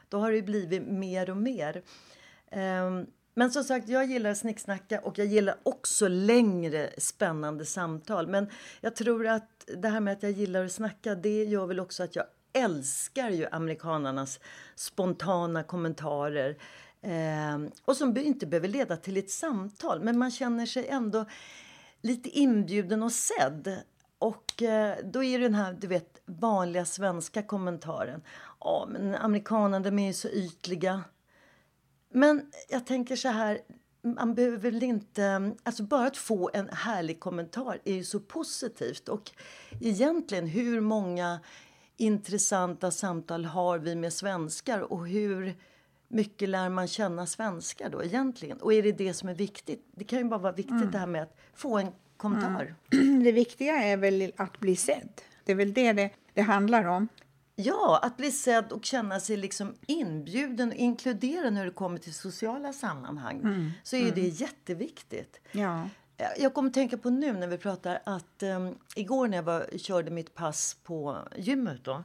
då 0.10 0.20
har 0.20 0.32
det 0.32 0.42
blivit 0.42 0.84
mer 0.88 1.30
och 1.30 1.38
mer. 1.38 1.84
Men 3.34 3.52
som 3.52 3.63
sagt, 3.63 3.90
jag 3.90 4.06
gillar 4.06 4.34
snicksnacka 4.34 5.00
och 5.00 5.20
jag 5.20 5.28
gillar 5.28 5.56
också 5.63 6.08
längre 6.08 6.90
spännande 6.98 7.66
samtal. 7.66 8.28
Men 8.28 8.50
jag 8.82 8.96
tror 8.96 9.28
att 9.28 9.70
det 9.78 9.88
här 9.88 10.00
med 10.00 10.13
att 10.13 10.24
jag 10.24 10.32
gillar 10.32 10.66
att 10.66 10.72
snacka, 10.72 11.16
det 11.16 11.44
gör 11.44 11.66
väl 11.66 11.80
också 11.80 12.04
att 12.04 12.16
jag 12.16 12.25
älskar 12.54 13.30
ju 13.30 13.48
amerikanernas 13.52 14.40
spontana 14.75 15.63
kommentarer. 15.63 16.58
Eh, 17.02 17.60
och 17.86 17.98
som 17.98 18.18
inte 18.18 18.46
behöver 18.46 18.68
leda 18.68 18.98
till 18.98 19.18
ett 19.18 19.32
samtal, 19.32 20.04
men 20.04 20.18
man 20.18 20.32
känner 20.32 20.66
sig 20.66 20.88
ändå 20.88 21.25
lite 22.02 22.30
inbjuden 22.30 23.04
och 23.04 23.12
sedd. 23.12 23.78
Och 24.20 24.62
eh, 24.62 24.98
då 25.04 25.24
är 25.24 25.40
det 25.40 25.46
den 25.46 25.56
här 25.56 25.74
du 25.74 25.88
vet, 25.88 26.22
vanliga 26.25 26.86
svenska 26.86 27.44
kommentaren. 27.44 28.22
Ja, 28.60 28.88
men 28.90 29.16
amerikanerna 29.16 29.80
de 29.80 30.00
är 30.00 30.08
ju 30.08 30.13
så 30.13 30.30
ytliga. 30.30 31.04
Men 32.13 32.46
jag 32.70 32.86
tänker 32.86 33.15
så 33.15 33.29
här, 33.29 33.60
man 34.01 34.36
behöver 34.36 34.58
väl 34.58 34.84
inte... 34.84 35.51
Alltså 35.63 35.84
bara 35.84 36.08
att 36.08 36.17
få 36.17 36.50
en 36.53 36.70
härlig 36.70 37.20
kommentar 37.20 37.79
är 37.86 37.93
ju 37.93 38.03
så 38.03 38.20
positivt. 38.20 39.10
Och 39.10 39.32
egentligen, 39.82 40.48
hur 40.48 40.82
många 40.82 41.39
intressanta 41.98 42.91
samtal 42.91 43.46
har 43.46 43.79
vi 43.79 43.96
med 43.96 44.13
svenskar 44.13 44.93
och 44.93 45.08
hur 45.08 45.55
mycket 46.08 46.50
lär 46.50 46.70
man 46.70 46.88
känna 46.88 47.25
svenskar 47.25 47.89
då 47.89 48.03
egentligen? 48.03 48.58
Och 48.58 48.74
är 48.74 48.84
det 48.84 48.91
det 48.91 49.13
som 49.13 49.29
är 49.29 49.36
viktigt? 49.36 49.88
Det 49.96 50.03
kan 50.03 50.20
ju 50.20 50.25
bara 50.25 50.39
vara 50.39 50.53
viktigt 50.53 50.72
mm. 50.72 50.91
det 50.91 50.98
här 50.98 51.08
med 51.08 51.24
att 51.24 51.38
få 51.53 51.77
en 51.77 51.91
kommentar. 52.17 52.75
Mm. 52.91 53.20
Det 53.24 53.32
viktiga 53.32 53.74
är 53.74 53.98
väl 53.98 54.32
att 54.38 54.60
bli 54.60 54.75
sedd. 54.75 55.22
Det 55.46 55.51
är 55.51 55.55
väl 55.55 55.74
det 55.74 55.93
det, 55.93 56.10
det 56.34 56.41
handlar 56.41 56.86
om. 56.86 57.08
Ja, 57.55 58.00
att 58.03 58.17
bli 58.17 58.31
sedd 58.31 58.72
och 58.72 58.86
känna 58.86 59.19
sig 59.19 59.38
liksom 59.38 59.75
inbjuden 59.88 60.69
och 60.69 60.75
inkluderad 60.75 61.53
när 61.53 61.65
det 61.65 61.72
kommer 61.72 61.98
till 61.98 62.13
sociala 62.13 62.74
sammanhang. 62.74 63.39
Mm. 63.39 63.72
Så 63.83 63.95
är 63.95 64.01
mm. 64.01 64.15
det 64.15 64.27
jätteviktigt. 64.27 65.39
Ja. 65.51 65.89
Jag 66.38 66.53
kommer 66.53 66.69
att 66.69 66.74
tänka 66.74 66.98
på 66.98 67.10
nu 67.10 67.33
när 67.33 67.48
vi 67.48 67.57
pratar 67.57 68.01
att 68.05 68.43
um, 68.43 68.77
igår 68.95 69.27
när 69.27 69.38
jag 69.38 69.43
var, 69.43 69.77
körde 69.77 70.12
mitt 70.12 70.36
pass 70.36 70.77
på 70.83 71.17
gymmet 71.36 71.83
då, 71.83 72.03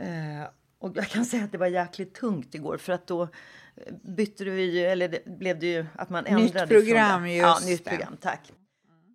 uh, 0.00 0.46
och 0.78 0.96
jag 0.96 1.08
kan 1.08 1.24
säga 1.24 1.44
att 1.44 1.52
det 1.52 1.58
var 1.58 1.66
jäkligt 1.66 2.14
tungt 2.14 2.54
igår 2.54 2.76
för 2.76 2.92
att 2.92 3.06
då 3.06 3.28
bytte 4.02 4.44
vi 4.44 4.84
eller 4.84 5.08
det 5.08 5.24
blev 5.24 5.58
det 5.58 5.66
ju 5.66 5.86
att 5.94 6.10
man 6.10 6.26
ändrade. 6.26 6.74
Nytt 6.74 6.86
program, 6.86 7.28
just 7.28 7.42
Ja, 7.42 7.58
nytt 7.66 7.84
program, 7.84 8.16
tack. 8.20 8.52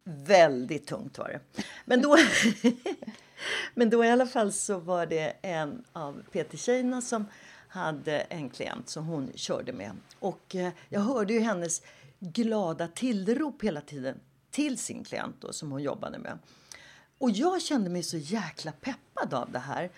Väldigt 0.04 0.88
tungt 0.88 1.18
var 1.18 1.28
det. 1.28 1.64
Men 1.86 2.02
då, 2.02 2.18
men 3.74 3.90
då 3.90 4.06
i 4.06 4.10
alla 4.10 4.26
fall 4.26 4.52
så 4.52 4.78
var 4.78 5.06
det 5.06 5.34
en 5.42 5.84
av 5.94 6.24
PT-tjejerna 6.32 7.02
som 7.02 7.26
hade 7.68 8.20
en 8.20 8.50
klient 8.50 8.90
som 8.90 9.06
hon 9.06 9.32
körde 9.36 9.74
med. 9.74 9.92
Och 10.20 10.56
eh, 10.56 10.72
jag 10.90 11.02
hörde 11.02 11.34
ju 11.34 11.40
hennes 11.40 11.82
glada 12.20 12.88
tillrop 12.88 13.64
hela 13.64 13.82
tiden 13.82 14.20
till 14.52 14.78
sin 14.78 15.04
klient 15.04 15.36
då, 15.40 15.54
som 15.54 15.72
hon 15.72 15.84
jobbade 15.84 16.20
med. 16.20 16.40
Och 17.18 17.32
jag 17.32 17.62
kände 17.62 17.90
mig 17.90 18.04
så 18.04 18.18
jäkla 18.18 18.72
peppad 18.72 19.34
av 19.34 19.52
det 19.52 19.60
här 19.60 19.92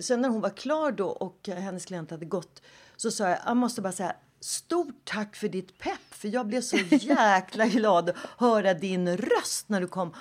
sen 0.00 0.20
när 0.20 0.28
hon 0.28 0.40
var 0.40 0.50
klar 0.50 0.92
då 0.92 1.08
och 1.08 1.48
hennes 1.48 1.84
klient 1.84 2.10
hade 2.10 2.26
gått 2.26 2.62
så 2.96 3.10
sa 3.10 3.28
jag, 3.28 3.38
jag 3.46 3.56
måste 3.56 3.82
bara 3.82 3.92
säga 3.92 4.16
Stort 4.42 5.04
tack 5.04 5.36
för 5.36 5.48
ditt 5.48 5.78
pepp, 5.78 6.14
för 6.14 6.28
jag 6.28 6.46
blev 6.46 6.60
så 6.60 6.76
jäkla 6.90 7.66
glad 7.66 8.10
att 8.10 8.16
höra 8.38 8.74
din 8.74 9.16
röst 9.16 9.68
när 9.68 9.80
du 9.80 9.86
kom. 9.86 10.14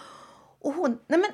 Och 0.60 0.74
hon, 0.74 1.00
nej 1.08 1.20
men 1.20 1.32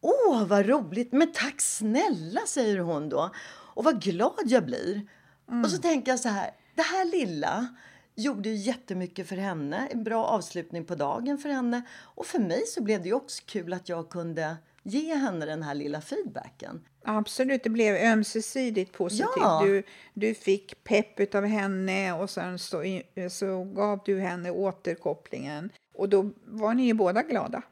åh 0.00 0.46
vad 0.46 0.66
roligt, 0.66 1.12
men 1.12 1.32
tack 1.32 1.60
snälla 1.60 2.40
säger 2.46 2.78
hon 2.78 3.08
då. 3.08 3.30
Och 3.74 3.84
vad 3.84 4.02
glad 4.02 4.42
jag 4.44 4.64
blir. 4.64 5.06
Mm. 5.48 5.64
Och 5.64 5.70
så 5.70 5.78
tänker 5.78 6.12
jag 6.12 6.20
så 6.20 6.28
här, 6.28 6.50
det 6.74 6.82
här 6.82 7.04
lilla 7.04 7.68
gjorde 8.14 8.48
jättemycket 8.48 9.28
för 9.28 9.36
henne, 9.36 9.88
en 9.90 10.04
bra 10.04 10.24
avslutning 10.24 10.84
på 10.84 10.94
dagen 10.94 11.38
för 11.38 11.48
henne. 11.48 11.82
Och 12.00 12.26
för 12.26 12.38
mig 12.38 12.66
så 12.66 12.82
blev 12.82 13.02
det 13.02 13.12
också 13.12 13.42
kul 13.46 13.72
att 13.72 13.88
jag 13.88 14.08
kunde 14.08 14.56
ge 14.82 15.14
henne 15.14 15.46
den 15.46 15.62
här 15.62 15.74
lilla 15.74 16.00
feedbacken. 16.00 16.84
Absolut, 17.04 17.62
det 17.62 17.70
blev 17.70 17.94
ömsesidigt 17.94 18.92
positivt. 18.92 19.28
Ja. 19.36 19.62
Du, 19.64 19.82
du 20.14 20.34
fick 20.34 20.84
pepp 20.84 21.34
av 21.34 21.44
henne 21.44 22.12
och 22.12 22.30
sen 22.30 22.58
så, 22.58 23.00
så 23.30 23.64
gav 23.64 24.00
du 24.04 24.20
henne 24.20 24.50
återkopplingen. 24.50 25.70
Och 25.94 26.08
då 26.08 26.30
var 26.44 26.74
ni 26.74 26.86
ju 26.86 26.94
båda 26.94 27.22
glada. 27.22 27.62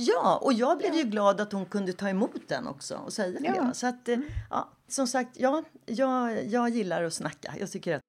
Ja, 0.00 0.38
och 0.42 0.52
jag 0.52 0.78
blev 0.78 0.94
ju 0.94 1.02
glad 1.02 1.40
att 1.40 1.52
hon 1.52 1.66
kunde 1.66 1.92
ta 1.92 2.08
emot 2.08 2.48
den 2.48 2.66
också 2.66 2.94
och 2.94 3.12
säga 3.12 3.38
ja. 3.42 3.52
det. 3.52 3.74
Så 3.74 3.86
att, 3.86 4.08
eh, 4.08 4.18
ja, 4.50 4.68
som 4.88 5.06
sagt, 5.06 5.30
ja, 5.34 5.62
jag, 5.86 6.46
jag 6.46 6.68
gillar 6.68 7.02
att 7.04 7.14
snacka. 7.14 7.54
Jag 7.60 7.70
tycker 7.70 7.96
att... 7.96 8.02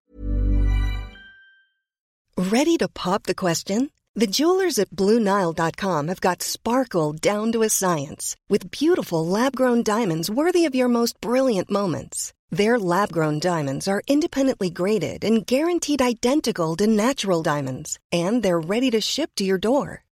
Ready 2.51 2.77
to 2.77 2.88
pop 2.93 3.24
the 3.24 3.33
question? 3.33 3.89
The 4.19 4.25
jewelers 4.25 4.79
at 4.79 4.89
BlueNile.com 4.89 6.07
have 6.07 6.21
got 6.21 6.41
sparkle 6.43 7.13
down 7.13 7.51
to 7.51 7.63
a 7.63 7.69
science 7.69 8.36
with 8.50 8.71
beautiful 8.71 9.25
lab-grown 9.25 9.83
diamonds 9.83 10.29
worthy 10.29 10.65
of 10.65 10.75
your 10.75 10.89
most 10.89 11.21
brilliant 11.21 11.69
moments. 11.69 12.33
Their 12.57 12.79
lab-grown 12.79 13.39
diamonds 13.39 13.88
are 13.88 14.01
independently 14.07 14.69
graded 14.69 15.24
and 15.24 15.45
guaranteed 15.45 16.01
identical 16.01 16.75
to 16.77 16.88
natural 16.88 17.43
diamonds, 17.43 18.00
and 18.12 18.43
they're 18.43 18.60
ready 18.60 18.91
to 18.91 19.01
ship 19.01 19.29
to 19.36 19.43
your 19.43 19.57
door. 19.60 20.03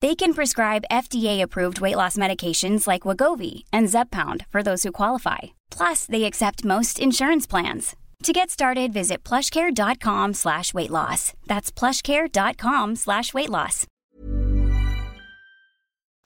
They 0.00 0.14
can 0.14 0.32
prescribe 0.32 0.84
FDA-approved 0.92 1.80
weight 1.80 1.96
loss 1.96 2.16
medications 2.16 2.86
like 2.86 3.02
Wagovi 3.02 3.64
and 3.72 3.88
Zepbound 3.88 4.46
for 4.50 4.62
those 4.62 4.84
who 4.84 4.92
qualify. 4.92 5.38
Plus, 5.70 6.06
they 6.06 6.24
accept 6.24 6.64
most 6.64 7.00
insurance 7.00 7.48
plans. 7.48 7.96
To 8.24 8.32
get 8.32 8.50
started, 8.50 8.92
visit 8.92 9.24
plushcare.com 9.24 10.34
slash 10.34 10.74
weight 10.74 10.90
loss. 10.90 11.32
That's 11.46 11.72
plushcare.com 11.72 12.96
slash 12.96 13.34
weight 13.34 13.50
loss. 13.50 13.86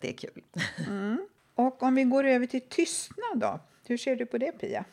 Det 0.01 0.09
är 0.09 0.13
kul. 0.13 0.43
Mm. 0.87 1.19
Och 1.55 1.83
om 1.83 1.95
vi 1.95 2.05
går 2.05 2.25
över 2.25 2.47
till 2.47 2.69
tystnad 2.69 3.39
då, 3.39 3.61
hur 3.87 3.97
ser 3.97 4.17
du 4.17 4.27
på 4.27 4.39
det 4.39 4.53
Pia? 4.53 4.85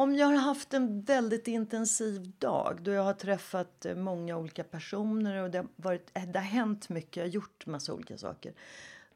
Om 0.00 0.14
jag 0.14 0.26
har 0.26 0.36
haft 0.36 0.74
en 0.74 1.02
väldigt 1.02 1.48
intensiv 1.48 2.32
dag 2.38 2.78
då 2.82 2.90
jag 2.90 3.02
har 3.02 3.12
träffat 3.12 3.86
eh, 3.86 3.94
många 3.94 4.36
olika 4.36 4.64
personer 4.64 5.42
och 5.42 5.50
det 5.50 5.58
har, 5.58 5.66
varit, 5.76 6.10
eh, 6.14 6.22
det 6.22 6.38
har 6.38 6.46
hänt 6.46 6.88
mycket, 6.88 7.16
jag 7.16 7.24
har 7.24 7.28
gjort 7.28 7.66
massa 7.66 7.92
olika 7.92 8.18
saker. 8.18 8.54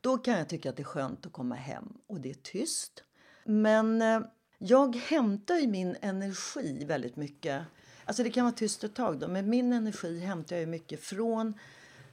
Då 0.00 0.18
kan 0.18 0.38
jag 0.38 0.48
tycka 0.48 0.70
att 0.70 0.76
det 0.76 0.82
är 0.82 0.84
skönt 0.84 1.26
att 1.26 1.32
komma 1.32 1.54
hem 1.54 1.92
och 2.06 2.20
det 2.20 2.30
är 2.30 2.34
tyst. 2.34 3.04
Men 3.44 4.02
eh, 4.02 4.20
jag 4.58 4.96
hämtar 4.96 5.54
ju 5.54 5.66
min 5.66 5.96
energi 6.00 6.84
väldigt 6.84 7.16
mycket. 7.16 7.62
Alltså 8.04 8.22
det 8.22 8.30
kan 8.30 8.44
vara 8.44 8.54
tyst 8.54 8.84
ett 8.84 8.94
tag 8.94 9.18
då, 9.18 9.28
men 9.28 9.50
min 9.50 9.72
energi 9.72 10.18
hämtar 10.18 10.56
jag 10.56 10.68
mycket 10.68 11.00
från 11.00 11.54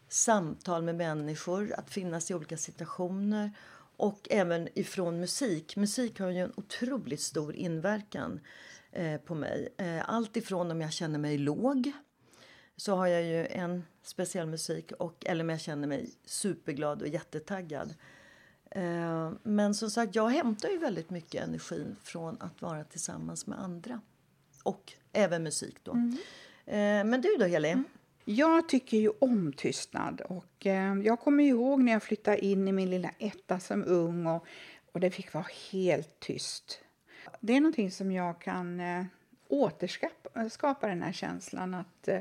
samtal 0.08 0.84
med 0.84 0.96
människor, 0.96 1.74
att 1.78 1.90
finnas 1.90 2.32
i 2.32 2.34
olika 2.34 2.58
situationer 2.58 3.52
och 4.02 4.28
även 4.30 4.68
ifrån 4.80 5.20
musik. 5.20 5.76
Musik 5.76 6.20
har 6.20 6.30
ju 6.30 6.40
en 6.40 6.54
otroligt 6.56 7.22
stor 7.22 7.56
inverkan 7.56 8.40
eh, 8.92 9.22
på 9.22 9.36
mig. 9.36 9.74
Eh, 9.78 10.10
allt 10.10 10.38
ifrån 10.38 10.72
om 10.72 10.82
jag 10.82 10.94
känner 10.94 11.20
mig 11.20 11.38
låg 11.38 11.92
så 12.76 12.96
har 12.96 13.08
jag 13.08 13.24
ju 13.24 13.46
en 13.46 13.84
speciell 14.04 14.48
musik 14.48 14.92
och, 14.92 15.26
eller 15.26 15.44
om 15.44 15.50
jag 15.50 15.62
känner 15.62 15.88
mig 15.88 16.10
superglad 16.26 17.02
och 17.02 17.08
jättetaggad. 17.08 17.94
Eh, 18.72 19.32
men 19.44 19.76
som 19.76 19.90
sagt, 19.90 20.16
jag 20.16 20.30
hämtar 20.30 20.70
ju 20.70 20.78
väldigt 20.78 21.10
mycket 21.10 21.44
energi 21.44 21.86
från 22.04 22.38
att 22.40 22.62
vara 22.62 22.84
tillsammans 22.84 23.48
med 23.48 23.60
andra. 23.60 24.02
Och 24.64 24.94
även 25.12 25.44
musik 25.44 25.78
då. 25.84 25.92
Mm. 25.92 26.18
Eh, 26.66 27.10
men 27.12 27.22
du 27.22 27.36
då, 27.40 27.46
Heli? 27.46 27.70
Mm. 27.70 27.86
Jag 28.26 28.70
tycker 28.70 28.98
ju 28.98 29.10
om 29.20 29.54
tystnad. 29.54 30.22
Och, 30.22 30.66
eh, 30.66 30.96
jag 31.04 31.20
kommer 31.20 31.44
ihåg 31.44 31.84
när 31.84 31.92
jag 31.92 32.04
flyttade 32.04 32.46
in 32.46 32.68
i 32.68 32.72
min 32.72 32.90
lilla 32.90 33.12
etta 33.20 33.60
som 33.60 33.84
ung 33.88 34.28
och, 34.28 34.46
och 34.92 35.00
det 35.00 35.12
fick 35.12 35.34
vara 35.34 35.46
helt 35.72 36.20
tyst. 36.20 36.80
Det 37.40 37.54
är 37.54 37.62
någonting 37.62 37.92
som 37.92 38.12
jag 38.12 38.42
kan 38.42 38.80
eh, 38.80 39.06
återskapa 39.48 40.88
den 40.88 41.02
här 41.02 41.12
känslan 41.12 41.74
att 41.74 42.08
eh, 42.08 42.20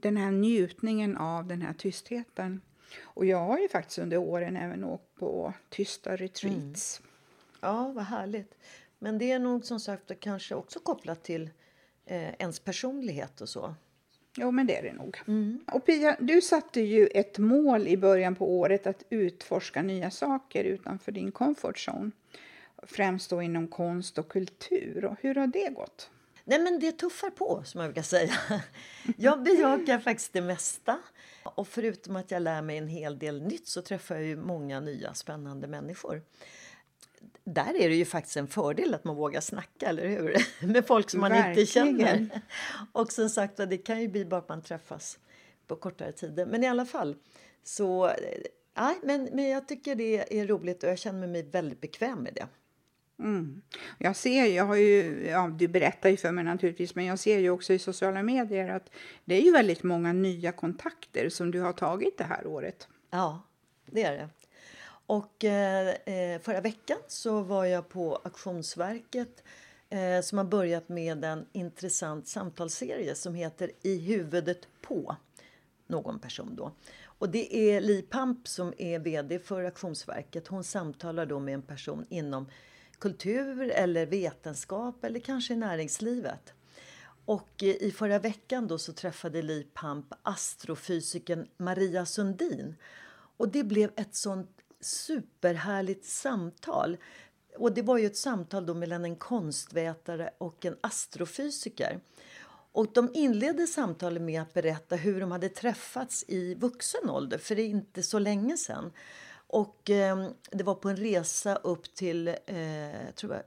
den 0.00 0.16
här 0.16 0.30
njutningen 0.30 1.16
av 1.16 1.46
den 1.46 1.62
här 1.62 1.72
tystheten. 1.72 2.60
Och 3.02 3.26
jag 3.26 3.38
har 3.38 3.58
ju 3.58 3.68
faktiskt 3.68 3.98
under 3.98 4.16
åren 4.16 4.56
även 4.56 4.84
åkt 4.84 5.14
på 5.14 5.52
tysta 5.68 6.16
retreats. 6.16 7.00
Mm. 7.00 7.10
Ja, 7.60 7.92
vad 7.92 8.04
härligt. 8.04 8.54
Men 8.98 9.18
det 9.18 9.32
är 9.32 9.38
nog 9.38 9.64
som 9.64 9.80
sagt 9.80 10.20
kanske 10.20 10.54
också 10.54 10.80
kopplat 10.80 11.22
till 11.22 11.50
eh, 12.04 12.34
ens 12.38 12.60
personlighet 12.60 13.40
och 13.40 13.48
så. 13.48 13.74
Jo, 14.36 14.50
men 14.50 14.66
det 14.66 14.76
är 14.76 14.82
det 14.82 14.92
nog. 14.92 15.20
Mm. 15.26 15.60
Och 15.72 15.86
Pia, 15.86 16.16
du 16.20 16.40
satte 16.40 16.80
ju 16.80 17.06
ett 17.06 17.38
mål 17.38 17.88
i 17.88 17.96
början 17.96 18.34
på 18.34 18.58
året 18.58 18.86
att 18.86 19.02
utforska 19.10 19.82
nya 19.82 20.10
saker 20.10 20.64
utanför 20.64 21.12
din 21.12 21.32
comfort 21.32 21.88
zone. 21.88 22.10
Främst 22.82 23.30
då 23.30 23.42
inom 23.42 23.68
konst 23.68 24.18
och 24.18 24.28
kultur. 24.28 25.04
Och 25.04 25.16
hur 25.20 25.34
har 25.34 25.46
det 25.46 25.74
gått? 25.74 26.10
Nej, 26.44 26.58
men 26.58 26.80
det 26.80 26.92
tuffar 26.92 27.30
på, 27.30 27.62
som 27.64 27.80
jag 27.80 27.88
brukar 27.88 28.02
säga. 28.02 28.34
Jag 29.16 29.42
bejakar 29.42 29.98
faktiskt 29.98 30.32
det 30.32 30.40
mesta. 30.40 30.98
Och 31.42 31.68
förutom 31.68 32.16
att 32.16 32.30
jag 32.30 32.42
lär 32.42 32.62
mig 32.62 32.78
en 32.78 32.88
hel 32.88 33.18
del 33.18 33.42
nytt 33.42 33.68
så 33.68 33.82
träffar 33.82 34.14
jag 34.14 34.24
ju 34.24 34.36
många 34.36 34.80
nya 34.80 35.14
spännande 35.14 35.66
människor 35.66 36.22
där 37.44 37.74
är 37.80 37.88
det 37.88 37.94
ju 37.94 38.04
faktiskt 38.04 38.36
en 38.36 38.48
fördel 38.48 38.94
att 38.94 39.04
man 39.04 39.16
vågar 39.16 39.40
snacka, 39.40 39.86
eller 39.86 40.08
hur? 40.08 40.36
Med 40.66 40.86
folk 40.86 41.10
som 41.10 41.20
man 41.20 41.30
Verkligen. 41.30 41.58
inte 41.58 41.72
känner. 41.72 42.40
Och 42.92 43.12
som 43.12 43.30
sagt 43.30 43.56
det 43.56 43.78
kan 43.78 44.00
ju 44.00 44.08
bli 44.08 44.24
bara 44.24 44.40
att 44.40 44.48
man 44.48 44.62
träffas 44.62 45.18
på 45.66 45.76
kortare 45.76 46.12
tider. 46.12 46.46
Men 46.46 46.64
i 46.64 46.68
alla 46.68 46.86
fall, 46.86 47.16
så... 47.62 48.10
Nej, 48.76 48.98
men, 49.02 49.28
men 49.32 49.48
jag 49.48 49.68
tycker 49.68 49.94
det 49.94 50.38
är 50.40 50.46
roligt 50.46 50.82
och 50.82 50.90
jag 50.90 50.98
känner 50.98 51.26
mig 51.26 51.42
väldigt 51.42 51.80
bekväm 51.80 52.18
med 52.18 52.34
det. 52.34 52.46
Mm. 53.18 53.62
Jag 53.98 54.16
ser, 54.16 54.46
jag 54.46 54.64
har 54.64 54.76
ju, 54.76 55.26
ja, 55.28 55.48
du 55.58 55.68
berättar 55.68 56.10
ju 56.10 56.16
för 56.16 56.32
mig 56.32 56.44
naturligtvis, 56.44 56.94
men 56.94 57.04
jag 57.04 57.18
ser 57.18 57.38
ju 57.38 57.50
också 57.50 57.72
i 57.72 57.78
sociala 57.78 58.22
medier 58.22 58.68
att 58.68 58.90
det 59.24 59.34
är 59.34 59.40
ju 59.40 59.52
väldigt 59.52 59.82
många 59.82 60.12
nya 60.12 60.52
kontakter 60.52 61.28
som 61.28 61.50
du 61.50 61.60
har 61.60 61.72
tagit 61.72 62.18
det 62.18 62.24
här 62.24 62.46
året. 62.46 62.88
Ja, 63.10 63.42
det 63.86 64.02
är 64.02 64.12
det. 64.12 64.28
Och 65.06 65.44
eh, 65.44 65.88
eh, 65.88 66.40
förra 66.40 66.60
veckan 66.60 66.98
så 67.08 67.40
var 67.40 67.64
jag 67.64 67.88
på 67.88 68.16
Auktionsverket 68.16 69.44
eh, 69.90 70.20
som 70.20 70.38
har 70.38 70.44
börjat 70.44 70.88
med 70.88 71.24
en 71.24 71.46
intressant 71.52 72.28
samtalsserie 72.28 73.14
som 73.14 73.34
heter 73.34 73.70
I 73.82 73.98
huvudet 73.98 74.68
på 74.82 75.16
någon 75.86 76.18
person. 76.18 76.56
Då. 76.56 76.72
Och 77.04 77.28
det 77.28 77.56
är 77.56 77.80
Li 77.80 78.02
Pamp 78.02 78.48
som 78.48 78.74
är 78.78 78.98
vd 78.98 79.38
för 79.38 79.64
Auktionsverket. 79.64 80.48
Hon 80.48 80.64
samtalar 80.64 81.26
då 81.26 81.38
med 81.38 81.54
en 81.54 81.62
person 81.62 82.06
inom 82.08 82.46
kultur 82.98 83.70
eller 83.70 84.06
vetenskap 84.06 85.04
eller 85.04 85.20
kanske 85.20 85.56
näringslivet. 85.56 86.52
Och 87.24 87.62
eh, 87.62 87.68
i 87.68 87.92
förra 87.96 88.18
veckan 88.18 88.68
då 88.68 88.78
så 88.78 88.92
träffade 88.92 89.42
Li 89.42 89.66
Pamp 89.74 90.06
astrofysikern 90.22 91.46
Maria 91.56 92.06
Sundin. 92.06 92.74
Och 93.36 93.48
det 93.48 93.64
blev 93.64 93.90
ett 93.96 94.14
sånt 94.14 94.61
superhärligt 94.84 96.04
samtal. 96.04 96.96
Och 97.56 97.74
det 97.74 97.82
var 97.82 97.98
ju 97.98 98.06
ett 98.06 98.16
samtal 98.16 98.66
då 98.66 98.74
mellan 98.74 99.04
en 99.04 99.16
konstvetare 99.16 100.30
och 100.38 100.64
en 100.64 100.76
astrofysiker. 100.80 102.00
Och 102.72 102.86
de 102.92 103.10
inledde 103.14 103.66
samtalet 103.66 104.22
med 104.22 104.42
att 104.42 104.54
berätta 104.54 104.96
hur 104.96 105.20
de 105.20 105.32
hade 105.32 105.48
träffats 105.48 106.24
i 106.28 106.54
vuxen 106.54 107.10
ålder, 107.10 107.38
för 107.38 107.54
det 107.54 107.62
är 107.62 107.68
inte 107.68 108.02
så 108.02 108.18
länge 108.18 108.56
sedan. 108.56 108.92
Och 109.46 109.90
eh, 109.90 110.28
det 110.50 110.64
var 110.64 110.74
på 110.74 110.88
en 110.88 110.96
resa 110.96 111.56
upp 111.56 111.94
till, 111.94 112.28
eh, 112.28 112.34
tror 113.14 113.32
jag, 113.32 113.42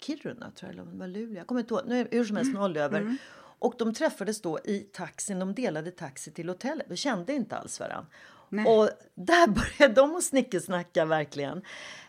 Kiruna, 0.00 0.50
tror 0.50 0.72
jag, 0.72 0.80
eller 0.80 0.98
var 0.98 1.06
Luleå. 1.06 1.36
Jag 1.36 1.46
kommer 1.46 1.60
inte 1.60 1.74
ihåg. 1.74 1.82
Nu 1.86 2.00
är 2.00 2.08
hur 2.10 2.24
som 2.24 2.36
helst 2.36 2.54
noll 2.54 2.76
över. 2.76 3.00
Mm. 3.00 3.16
Och 3.34 3.74
de 3.78 3.94
träffades 3.94 4.40
då 4.42 4.58
i 4.64 4.80
taxin. 4.80 5.38
De 5.38 5.54
delade 5.54 5.90
taxi 5.90 6.30
till 6.30 6.48
hotellet. 6.48 6.86
De 6.88 6.96
kände 6.96 7.32
inte 7.32 7.56
alls 7.56 7.80
varandra. 7.80 8.06
Nej. 8.52 8.66
Och 8.66 8.90
där 9.14 9.46
började 9.78 9.94
de 9.94 10.16
att 10.16 10.24
snickesnacka 10.24 11.04
verkligen. 11.04 11.62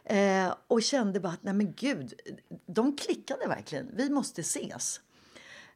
Eh, 0.06 0.56
och 0.68 0.84
kände 0.84 1.20
bara 1.20 1.34
att 1.34 1.44
nej 1.44 1.54
men 1.54 1.74
gud, 1.74 2.14
de 2.66 2.96
klickade 2.98 3.48
verkligen. 3.48 3.90
Vi 3.94 4.10
måste 4.10 4.42
ses. 4.42 5.02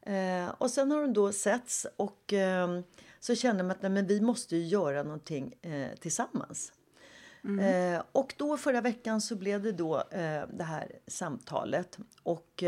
Eh, 0.01 0.49
och 0.57 0.71
sen 0.71 0.91
har 0.91 1.01
de 1.01 1.13
då 1.13 1.31
setts 1.31 1.87
och 1.95 2.33
eh, 2.33 2.79
så 3.19 3.35
kände 3.35 3.63
de 3.63 3.71
att 3.71 3.81
nej, 3.81 3.91
men 3.91 4.07
vi 4.07 4.21
måste 4.21 4.57
göra 4.57 5.03
någonting 5.03 5.53
eh, 5.61 5.97
tillsammans. 5.99 6.73
Mm. 7.43 7.93
Eh, 7.95 8.01
och 8.11 8.33
då 8.37 8.57
förra 8.57 8.81
veckan 8.81 9.21
så 9.21 9.35
blev 9.35 9.63
det 9.63 9.71
då 9.71 9.97
eh, 9.97 10.43
det 10.53 10.63
här 10.63 10.91
samtalet. 11.07 11.97
Och 12.23 12.63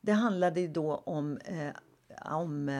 det 0.00 0.12
handlade 0.12 0.68
då 0.68 0.94
om, 0.94 1.38
om 2.24 2.70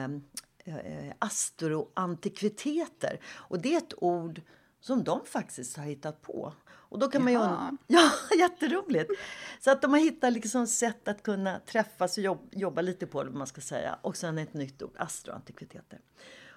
eh, 0.65 1.13
astroantikviteter. 1.19 3.19
Och 3.25 3.59
det 3.59 3.73
är 3.73 3.77
ett 3.77 3.93
ord 3.97 4.41
som 4.79 5.03
de 5.03 5.25
faktiskt 5.25 5.77
har 5.77 5.83
hittat 5.83 6.21
på. 6.21 6.53
Och 6.67 6.99
då 6.99 7.07
kan 7.07 7.23
man 7.23 7.33
ju, 7.33 7.39
ja, 7.87 8.11
jätteroligt! 8.39 9.11
Så 9.59 9.71
att 9.71 9.81
de 9.81 9.91
har 9.91 9.99
hittat 9.99 10.33
liksom 10.33 10.67
sätt 10.67 11.07
att 11.07 11.23
kunna 11.23 11.59
träffas 11.59 12.17
och 12.17 12.23
jobba, 12.23 12.43
jobba 12.51 12.81
lite 12.81 13.07
på 13.07 13.23
det, 13.23 13.29
man 13.29 13.47
ska 13.47 13.61
säga. 13.61 13.99
Och 14.01 14.17
sen 14.17 14.37
ett 14.37 14.53
nytt 14.53 14.83
ord, 14.83 14.95
astroantikviteter. 14.97 15.99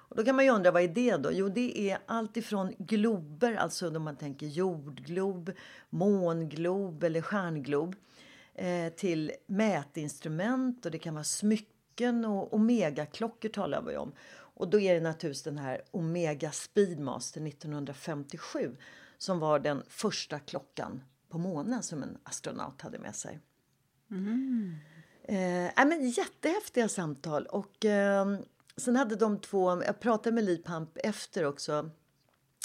Och 0.09 0.17
då 0.17 0.25
kan 0.25 0.37
man 0.37 0.45
ju 0.45 0.51
undra, 0.51 0.71
vad 0.71 0.83
är 0.83 0.89
det 0.89 1.17
då? 1.17 1.33
Jo, 1.33 1.49
det 1.49 1.91
är 1.91 1.99
allt 2.07 2.37
ifrån 2.37 2.75
glober, 2.79 3.55
alltså 3.55 3.91
då 3.91 4.01
man 4.01 4.17
tänker 4.17 4.47
jordglob, 4.47 5.53
månglob 5.91 7.05
eller 7.05 7.23
stjärnglob, 7.23 7.97
eh, 8.55 8.93
till 8.93 9.33
mätinstrument 9.47 10.87
och 10.87 10.93
det 10.93 10.99
kan 10.99 11.15
vara 11.15 11.25
smycken 11.25 11.78
klocken 11.99 12.25
och 12.25 12.55
Omega-klockor 12.55 13.49
talar 13.49 13.83
vi 13.83 13.97
om. 13.97 14.13
Och 14.57 14.69
då 14.69 14.81
är 14.81 14.95
det 14.95 15.01
naturligtvis 15.01 15.43
den 15.43 15.59
här 15.59 15.83
Omega 15.91 16.53
Speedmaster 16.53 17.47
1957 17.47 18.77
som 19.19 19.39
var 19.39 19.59
den 19.59 19.83
första 19.89 20.39
klockan 20.39 21.03
på 21.29 21.39
månen 21.39 21.83
som 21.83 22.03
en 22.03 22.19
astronaut 22.23 22.83
hade 22.83 22.99
med 22.99 23.15
sig. 23.15 23.41
Mm. 24.11 24.77
Eh, 25.25 25.87
men 25.87 26.11
jättehäftiga 26.11 26.89
samtal. 26.89 27.47
Och, 27.47 27.85
eh, 27.85 28.39
sen 28.77 28.97
hade 28.97 29.17
de 29.17 29.39
två, 29.39 29.83
jag 29.83 30.01
pratade 30.01 30.35
med 30.35 30.45
Li 30.45 30.57
Pamp 30.57 30.99
efter 31.05 31.45
också. 31.45 31.91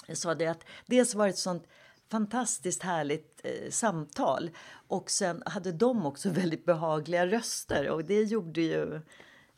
Jag 0.08 0.18
sa 0.18 0.36
det 0.36 0.48
att 0.48 0.64
dels 0.86 1.16
var 1.16 1.26
det 1.26 1.30
ett 1.30 1.38
sånt 1.38 1.68
fantastiskt 2.12 2.84
härligt 2.84 3.42
eh, 3.44 3.70
samtal. 3.70 4.52
Och 4.88 5.12
sen 5.12 5.44
hade 5.46 5.72
de 5.72 6.06
också 6.06 6.30
väldigt 6.40 6.66
behagliga 6.66 7.28
röster 7.28 7.90
och 7.90 8.06
det 8.06 8.24
gjorde 8.24 8.62
ju 8.62 9.02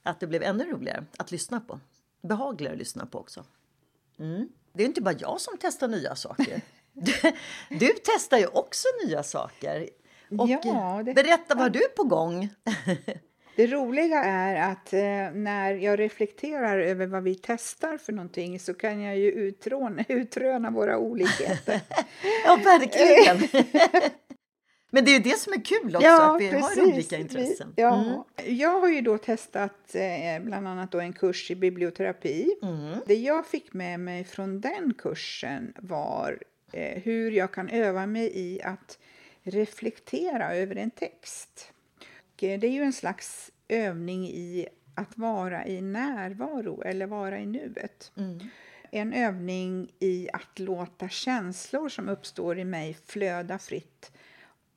att 0.04 0.20
det 0.20 0.28
blev 0.28 0.44
ännu 0.44 0.64
roligare 0.72 1.06
att 1.18 1.32
lyssna 1.32 1.60
på. 1.60 1.80
Behagligare 2.22 2.74
att 2.74 2.80
lyssna 2.80 3.06
på 3.06 3.20
också. 3.20 3.44
Mm. 4.20 4.50
Det 4.74 4.84
är 4.84 4.88
inte 4.88 5.02
bara 5.02 5.16
jag 5.20 5.42
som 5.42 5.54
testar 5.60 5.88
nya 5.88 6.16
saker. 6.16 6.62
Du, 6.98 7.14
du 7.70 7.94
testar 8.04 8.38
ju 8.38 8.48
också 8.48 8.88
nya 9.06 9.24
saker. 9.24 9.90
Och 10.40 10.50
ja, 10.50 11.04
det... 11.06 11.14
Berätta, 11.14 11.56
vad 11.56 11.64
har 11.64 11.70
du 11.70 11.88
på 11.96 12.04
gång? 12.04 12.50
Det 13.56 13.68
roliga 13.68 14.24
är 14.24 14.72
att 14.72 14.94
eh, 14.94 15.40
när 15.42 15.74
jag 15.74 16.00
reflekterar 16.00 16.80
över 16.80 17.08
vad 17.08 17.24
vi 17.24 17.36
testar 17.36 17.98
för 17.98 18.14
någonting 18.14 18.60
så 18.60 18.74
kan 18.74 19.02
jag 19.02 19.18
ju 19.18 19.32
utröna, 19.32 20.04
utröna 20.10 20.72
våra 20.72 20.98
olikheter. 20.98 21.82
ja, 22.46 22.60
verkligen! 22.64 23.66
Men 24.90 25.06
det 25.06 25.12
är 25.12 25.14
ju 25.14 25.24
det 25.24 25.40
som 25.40 25.54
är 25.54 25.66
kul 25.66 25.96
också, 25.96 26.08
att 26.08 26.42
vi 26.42 26.48
har 26.48 26.88
olika 26.88 27.18
intressen. 27.18 27.74
Ja. 27.76 27.96
Mm. 27.96 28.58
Jag 28.58 28.80
har 28.80 28.90
ju 28.90 29.02
då 29.02 29.18
testat 29.18 29.96
eh, 29.96 30.44
bland 30.44 30.68
annat 30.68 30.92
då 30.92 31.00
en 31.00 31.14
kurs 31.14 31.52
i 31.52 31.56
biblioterapi. 31.56 32.56
Mm. 32.64 33.00
Det 33.06 33.16
jag 33.16 33.48
fick 33.48 33.74
med 33.74 34.00
mig 34.00 34.24
från 34.24 34.62
den 34.62 34.94
kursen 34.94 35.74
var 35.78 36.40
eh, 36.74 37.02
hur 37.04 37.32
jag 37.32 37.52
kan 37.52 37.70
öva 37.70 38.06
mig 38.06 38.32
i 38.34 38.62
att 38.62 39.00
reflektera 39.44 40.56
över 40.56 40.76
en 40.76 40.92
text. 40.92 41.72
Eh, 42.44 42.60
det 42.60 42.68
är 42.68 42.72
ju 42.72 42.84
en 42.84 42.94
slags 42.94 43.52
övning 43.68 44.28
i 44.28 44.68
att 44.96 45.18
vara 45.18 45.68
i 45.68 45.82
närvaro 45.82 46.82
eller 46.82 47.06
vara 47.06 47.40
i 47.40 47.46
nuet. 47.46 48.12
Mm. 48.18 48.40
En 48.92 49.14
övning 49.14 49.92
i 50.00 50.30
att 50.34 50.60
låta 50.60 51.10
känslor 51.10 51.90
som 51.90 52.10
uppstår 52.10 52.60
i 52.60 52.66
mig 52.66 52.98
flöda 53.06 53.58
fritt 53.58 54.12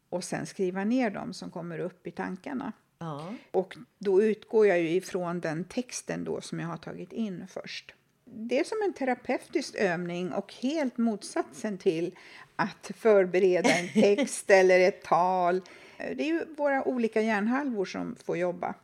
och 0.09 0.25
sen 0.25 0.47
skriva 0.47 0.85
ner 0.85 1.11
dem 1.11 1.35
som 1.35 1.51
kommer 1.51 1.79
upp 1.79 2.07
i 2.07 2.11
tankarna. 2.11 2.73
Ja. 2.99 3.35
Och 3.51 3.77
då 3.99 4.23
utgår 4.23 4.67
jag 4.67 4.81
ju 4.81 4.91
ifrån 4.91 5.41
den 5.41 5.65
texten 5.65 6.25
då 6.25 6.41
som 6.41 6.61
jag 6.61 6.69
har 6.69 6.77
tagit 6.77 7.13
in 7.13 7.47
först. 7.49 7.95
Det 8.25 8.61
är 8.61 8.65
som 8.65 8.79
en 8.85 8.93
terapeutisk 8.93 9.75
övning 9.75 10.33
och 10.33 10.55
helt 10.55 10.99
motsatsen 10.99 11.79
till 11.79 12.15
att 12.57 12.91
förbereda 12.97 13.71
en 13.71 13.89
text 14.03 14.51
eller 14.51 14.81
ett 14.81 15.03
tal. 15.03 15.63
Det 15.99 16.23
är 16.23 16.27
ju 16.27 16.55
våra 16.57 16.85
olika 16.89 17.21
hjärnhalvor 17.21 17.85
som 17.85 18.17
får 18.17 18.37
jobba. 18.37 18.75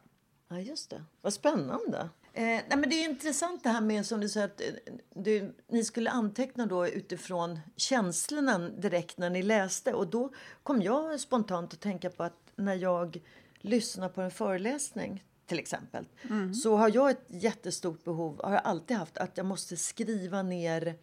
Ja, 0.49 0.59
just 0.59 0.91
det. 0.91 1.05
Vad 1.21 1.33
spännande. 1.33 2.09
Eh, 2.33 2.43
nej, 2.43 2.65
men 2.69 2.91
det 2.91 2.95
är 2.97 3.05
intressant 3.05 3.63
det 3.63 3.69
här 3.69 3.81
med 3.81 4.07
som 4.07 4.21
du 4.21 4.29
säger 4.29 4.47
att 4.47 4.61
eh, 4.61 4.67
du, 5.15 5.55
ni 5.69 5.85
skulle 5.85 6.11
anteckna 6.11 6.67
då 6.67 6.89
utifrån 6.89 7.61
känslorna 7.77 8.59
direkt 8.59 9.19
när 9.19 9.31
ni 9.31 9.43
läste. 9.43 9.95
Och 9.95 10.07
då 10.07 10.33
kom 10.63 10.83
jag 10.83 11.21
spontant 11.21 11.73
att 11.73 11.81
tänka 11.81 12.11
på 12.11 12.23
att 12.23 12.53
när 12.57 12.75
jag 12.75 13.21
lyssnar 13.61 14.09
på 14.09 14.21
en 14.21 14.31
föreläsning 14.31 15.25
till 15.47 15.59
exempel 15.59 16.07
mm. 16.23 16.55
så 16.55 16.77
har 16.77 16.91
jag 16.95 17.11
ett 17.11 17.25
jättestort 17.29 18.05
behov, 18.05 18.41
har 18.45 18.53
jag 18.53 18.63
alltid 18.65 18.97
haft, 18.97 19.19
att 19.19 19.37
jag 19.37 19.47
måste 19.47 19.77
skriva 19.77 20.43
ner 20.43 20.95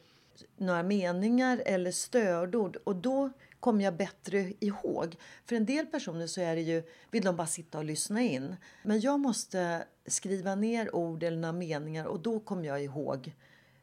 några 0.57 0.83
meningar 0.83 1.63
eller 1.65 1.91
stödord. 1.91 2.77
Och 2.83 2.95
då 2.95 3.29
kommer 3.61 3.83
jag 3.83 3.95
bättre 3.95 4.53
ihåg. 4.59 5.15
För 5.45 5.55
en 5.55 5.65
del 5.65 5.85
personer 5.85 6.27
så 6.27 6.41
är 6.41 6.55
det 6.55 6.61
ju, 6.61 6.83
vill 7.11 7.23
de 7.23 7.35
bara 7.35 7.47
sitta 7.47 7.77
och 7.77 7.85
lyssna 7.85 8.21
in. 8.21 8.55
Men 8.83 8.99
jag 8.99 9.19
måste 9.19 9.83
skriva 10.05 10.55
ner 10.55 10.95
ord 10.95 11.23
eller 11.23 11.51
meningar 11.51 12.05
och 12.05 12.19
då 12.19 12.39
kommer 12.39 12.63
jag 12.63 12.83
ihåg 12.83 13.33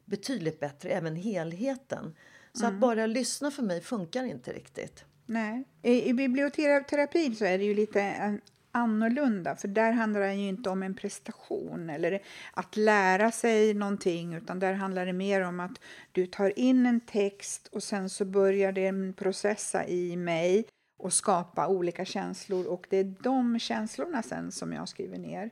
betydligt 0.05 0.61
bättre, 0.61 0.91
även 0.91 1.17
helheten. 1.17 2.15
Så 2.53 2.65
mm. 2.65 2.75
att 2.75 2.81
bara 2.81 3.07
lyssna 3.07 3.51
för 3.51 3.63
mig 3.63 3.81
funkar 3.81 4.25
inte 4.25 4.53
riktigt. 4.53 5.05
Nej. 5.27 5.65
I, 5.83 6.09
i 6.09 6.15
biblioterapin 6.15 7.37
så 7.37 7.45
är 7.45 7.59
det 7.59 7.65
ju 7.65 7.75
lite 7.75 8.39
annorlunda. 8.73 9.57
För 9.57 9.69
där 9.69 9.93
handlar 9.93 10.21
det 10.21 10.35
ju 10.35 10.49
inte 10.49 10.71
om 10.71 10.83
en 10.83 10.95
prestation 10.95 11.91
eller 11.91 12.23
att 12.53 12.77
lära 12.77 13.31
sig 13.31 13.75
någonting 13.75 14.35
utan 14.35 14.59
där 14.59 14.73
handlar 14.73 15.07
det 15.07 15.13
mer 15.13 15.41
om 15.41 15.61
att 15.61 15.81
du 16.13 16.27
tar 16.27 16.59
in 16.59 16.87
en 16.87 17.01
text 17.01 17.69
och 17.73 17.83
sen 17.83 18.11
så 18.11 18.25
börjar 18.25 18.73
den 18.73 19.13
processa 19.13 19.87
i 19.87 20.17
mig 20.17 20.65
och 20.99 21.13
skapa 21.13 21.69
olika 21.69 22.05
känslor 22.05 22.67
och 22.67 22.87
det 22.91 22.97
är 22.97 23.15
de 23.23 23.59
känslorna 23.59 24.23
sen 24.23 24.53
som 24.53 24.73
jag 24.73 24.89
skriver 24.89 25.19
ner. 25.19 25.51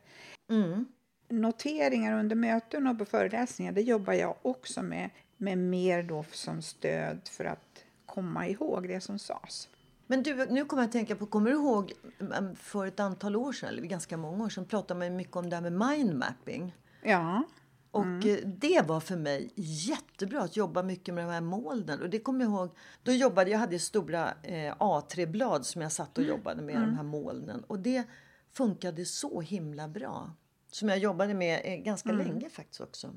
Mm. 0.51 0.87
Noteringar 1.29 2.19
under 2.19 2.37
möten 2.37 2.87
och 2.87 2.99
på 2.99 3.05
föreläsningar 3.05 3.73
det 3.73 3.83
jobbar 3.83 4.13
jag 4.13 4.35
också 4.43 4.83
med, 4.83 5.11
med 5.37 5.59
mer 5.59 6.03
då 6.03 6.25
som 6.31 6.63
stöd 6.63 7.21
för 7.29 7.45
att 7.45 7.85
komma 8.07 8.49
ihåg 8.49 8.89
det 8.89 9.01
som 9.01 9.19
sades. 9.19 9.69
Men 10.07 10.23
du, 10.23 10.47
nu 10.47 10.65
kommer 10.65 10.83
jag 10.83 10.89
att 10.89 10.93
tänka 10.93 11.17
på, 11.17 11.27
kommer 11.27 11.51
du 11.51 11.57
ihåg 11.57 11.93
mm, 12.21 12.57
för 12.57 12.87
ett 12.87 13.01
antal 13.01 13.37
år 13.37 13.53
sedan, 13.53 13.69
eller 13.69 13.83
ganska 13.83 14.17
många 14.17 14.45
år 14.45 14.49
sedan, 14.49 14.65
pratade 14.65 15.01
man 15.01 15.17
mycket 15.17 15.37
om 15.37 15.51
det 15.51 15.57
här 15.57 15.71
med 15.71 15.73
mindmapping. 15.73 16.75
Ja. 17.03 17.45
Och 17.91 18.03
mm. 18.03 18.29
Eh, 18.29 18.49
det 18.49 18.83
var 18.87 19.01
för 19.01 19.17
mig 19.17 19.53
jättebra 19.55 20.43
att 20.43 20.57
jobba 20.57 20.83
mycket 20.83 21.15
med 21.15 21.25
de 21.25 21.31
här 21.31 21.41
molnen. 21.41 22.03
Och 22.03 22.11
det 22.11 22.19
kommer 22.19 22.45
jag 22.45 22.53
ihåg, 22.53 22.71
då 23.03 23.13
jobbade, 23.13 23.51
jag 23.51 23.59
hade 23.59 23.79
stora 23.79 24.35
eh, 24.43 24.77
A3-blad 24.77 25.67
som 25.67 25.83
jag 25.83 25.93
satt 25.93 26.19
och 26.19 26.25
mm. 26.25 26.37
jobbade 26.37 26.63
med, 26.63 26.77
mm. 26.77 26.89
de 26.89 26.97
här 26.97 27.03
molnen. 27.03 27.65
Och 27.67 27.79
det 27.79 28.05
funkade 28.53 29.05
så 29.05 29.41
himla 29.41 29.89
bra. 29.89 30.31
Som 30.71 30.89
jag 30.89 30.99
jobbade 30.99 31.35
med 31.35 31.61
eh, 31.65 31.77
ganska 31.77 32.11
mm. 32.11 32.27
länge 32.27 32.51
faktiskt 32.51 32.81
också. 32.81 33.15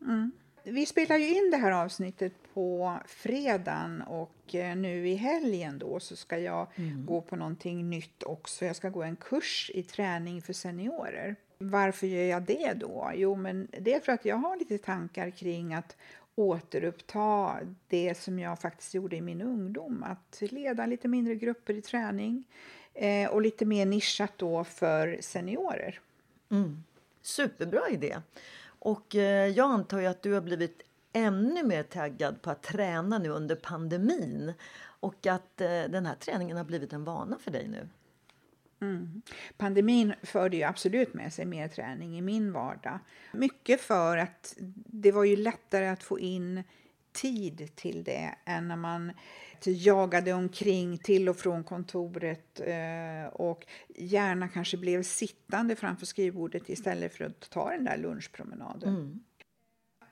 Mm. 0.00 0.32
Vi 0.64 0.86
spelar 0.86 1.16
ju 1.16 1.28
in 1.28 1.50
det 1.50 1.56
här 1.56 1.72
avsnittet 1.72 2.32
på 2.54 2.98
fredagen 3.06 4.02
och 4.02 4.54
eh, 4.54 4.76
nu 4.76 5.08
i 5.08 5.14
helgen 5.14 5.78
då 5.78 6.00
så 6.00 6.16
ska 6.16 6.38
jag 6.38 6.66
mm. 6.76 7.06
gå 7.06 7.20
på 7.20 7.36
någonting 7.36 7.90
nytt 7.90 8.22
också. 8.22 8.64
Jag 8.64 8.76
ska 8.76 8.88
gå 8.88 9.02
en 9.02 9.16
kurs 9.16 9.70
i 9.74 9.82
träning 9.82 10.42
för 10.42 10.52
seniorer. 10.52 11.36
Varför 11.58 12.06
gör 12.06 12.24
jag 12.24 12.42
det 12.42 12.72
då? 12.72 13.10
Jo, 13.14 13.34
men 13.34 13.68
det 13.80 13.94
är 13.94 14.00
för 14.00 14.12
att 14.12 14.24
jag 14.24 14.36
har 14.36 14.56
lite 14.56 14.78
tankar 14.78 15.30
kring 15.30 15.74
att 15.74 15.96
återuppta 16.34 17.56
det 17.88 18.18
som 18.18 18.38
jag 18.38 18.60
faktiskt 18.60 18.94
gjorde 18.94 19.16
i 19.16 19.20
min 19.20 19.42
ungdom. 19.42 20.02
Att 20.02 20.42
leda 20.50 20.86
lite 20.86 21.08
mindre 21.08 21.34
grupper 21.34 21.74
i 21.74 21.82
träning 21.82 22.44
eh, 22.94 23.30
och 23.30 23.42
lite 23.42 23.64
mer 23.64 23.86
nischat 23.86 24.32
då 24.36 24.64
för 24.64 25.18
seniorer. 25.20 26.00
Mm. 26.50 26.84
Superbra 27.22 27.88
idé. 27.90 28.16
Och 28.80 29.16
eh, 29.16 29.48
jag 29.48 29.70
antar 29.70 30.00
ju 30.00 30.06
att 30.06 30.22
du 30.22 30.32
har 30.32 30.40
blivit 30.40 30.82
ännu 31.12 31.62
mer 31.62 31.82
taggad 31.82 32.42
på 32.42 32.50
att 32.50 32.62
träna 32.62 33.18
nu 33.18 33.28
under 33.28 33.56
pandemin 33.56 34.52
och 35.00 35.26
att 35.26 35.60
eh, 35.60 35.68
den 35.68 36.06
här 36.06 36.14
träningen 36.14 36.56
har 36.56 36.64
blivit 36.64 36.92
en 36.92 37.04
vana 37.04 37.38
för 37.38 37.50
dig 37.50 37.68
nu. 37.68 37.88
Mm. 38.80 39.22
Pandemin 39.56 40.14
förde 40.22 40.56
ju 40.56 40.62
absolut 40.62 41.14
med 41.14 41.32
sig 41.32 41.46
mer 41.46 41.68
träning 41.68 42.18
i 42.18 42.20
min 42.20 42.52
vardag. 42.52 42.98
Mycket 43.32 43.80
för 43.80 44.16
att 44.16 44.54
det 44.86 45.12
var 45.12 45.24
ju 45.24 45.36
lättare 45.36 45.88
att 45.88 46.02
få 46.02 46.18
in 46.18 46.62
tid 47.12 47.70
till 47.74 48.04
det 48.04 48.34
än 48.44 48.68
när 48.68 48.76
man 48.76 49.12
jagade 49.64 50.32
omkring 50.32 50.98
till 50.98 51.28
och 51.28 51.36
från 51.36 51.64
kontoret 51.64 52.60
eh, 52.60 53.32
och 53.32 53.66
gärna 53.88 54.48
kanske 54.48 54.76
blev 54.76 55.02
sittande 55.02 55.76
framför 55.76 56.06
skrivbordet 56.06 56.68
istället 56.68 57.14
för 57.14 57.24
att 57.24 57.50
ta 57.50 57.70
den 57.70 57.84
där 57.84 57.96
lunchpromenaden. 57.96 58.88
Mm. 58.88 59.20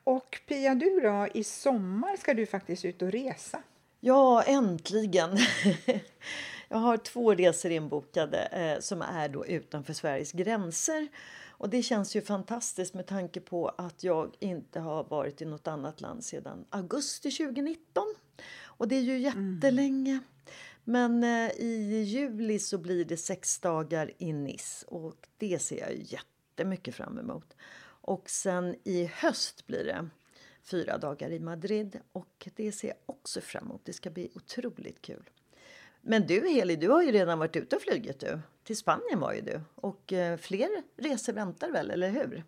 Och 0.05 0.41
Pia, 0.49 0.75
du 0.75 1.01
då? 1.01 1.29
I 1.35 1.45
sommar 1.45 2.17
ska 2.17 2.35
du 2.35 2.47
faktiskt 2.47 2.85
ut 2.85 3.03
och 3.03 3.13
resa. 3.13 3.63
Ja, 4.01 4.43
äntligen! 4.43 5.39
Jag 6.69 6.79
har 6.79 6.97
två 6.97 7.35
resor 7.35 7.71
inbokade 7.71 8.39
eh, 8.39 8.81
som 8.81 9.03
är 9.03 9.29
då 9.29 9.47
utanför 9.47 9.93
Sveriges 9.93 10.33
gränser. 10.33 11.09
Och 11.59 11.71
det 11.71 11.83
känns 11.83 12.17
ju 12.17 12.23
fantastiskt 12.23 12.95
med 12.95 13.07
tanke 13.07 13.41
på 13.41 13.69
att 13.69 14.05
jag 14.05 14.35
inte 14.41 14.81
har 14.81 15.05
varit 15.05 15.43
i 15.43 15.45
något 15.45 15.67
annat 15.67 16.01
land 16.01 16.25
sedan 16.25 16.65
augusti 16.71 17.31
2019. 17.31 18.15
Och 18.63 18.89
det 18.89 18.97
är 18.97 19.01
ju 19.01 19.19
jättelänge. 19.19 20.11
Mm. 20.11 20.25
Men 20.85 21.25
eh, 21.25 21.51
i 21.51 22.03
juli 22.03 22.59
så 22.59 22.79
blir 22.79 23.05
det 23.05 23.17
sex 23.17 23.59
dagar 23.59 24.13
i 24.19 24.33
Nice 24.33 24.87
och 24.87 25.29
det 25.39 25.59
ser 25.59 25.79
jag 25.79 25.95
jättemycket 25.95 26.95
fram 26.95 27.19
emot. 27.19 27.57
Och 28.01 28.31
sen 28.31 28.77
i 28.85 29.05
höst 29.05 29.67
blir 29.67 29.85
det 29.85 30.09
fyra 30.63 30.99
dagar 30.99 31.31
i 31.31 31.41
Madrid 31.41 32.01
och 32.13 32.49
det 32.57 32.73
ser 32.73 32.89
jag 32.89 32.97
också 33.07 33.41
fram 33.41 33.65
emot. 33.65 33.81
Det 33.85 33.93
ska 33.93 34.11
bli 34.11 34.31
otroligt 34.35 35.03
kul. 35.03 35.31
Men 36.01 36.27
du 36.27 36.49
Heli, 36.49 36.77
du 36.77 36.89
har 36.89 37.03
ju 37.03 37.13
redan 37.13 37.39
varit 37.39 37.57
ute 37.57 37.77
och 37.77 37.83
flugit 37.83 38.21
du. 38.21 38.41
Till 38.69 38.77
Spanien 38.77 39.21
var 39.21 39.33
ju 39.33 39.41
du. 39.41 39.61
Och 39.75 40.13
eh, 40.13 40.37
fler 40.37 40.69
resor 40.97 41.33
väntar 41.33 41.71
väl, 41.71 41.91
eller 41.91 42.11
hur? 42.11 42.45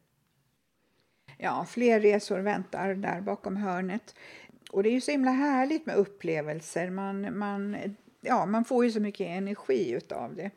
Ja, 1.38 1.66
fler 1.68 2.00
resor 2.00 2.38
väntar 2.38 2.94
där 2.94 3.20
bakom 3.20 3.56
hörnet. 3.56 4.14
Och 4.70 4.82
det 4.82 4.88
är 4.88 4.92
ju 4.92 5.00
så 5.00 5.10
himla 5.10 5.30
härligt 5.30 5.86
med 5.86 5.96
upplevelser. 5.96 6.90
Man, 6.90 7.38
man, 7.38 7.76
ja, 8.20 8.46
man 8.46 8.64
får 8.64 8.84
ju 8.84 8.90
så 8.90 9.00
mycket 9.00 9.26
energi 9.26 9.90
utav 9.90 10.34
det. 10.34 10.50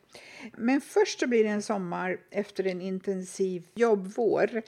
Men 0.52 0.80
först 0.80 1.20
så 1.20 1.26
blir 1.26 1.44
det 1.44 1.50
en 1.50 1.62
sommar 1.62 2.20
efter 2.30 2.66
en 2.66 2.80
intensiv 2.80 3.66
jobbvår. 3.74 4.62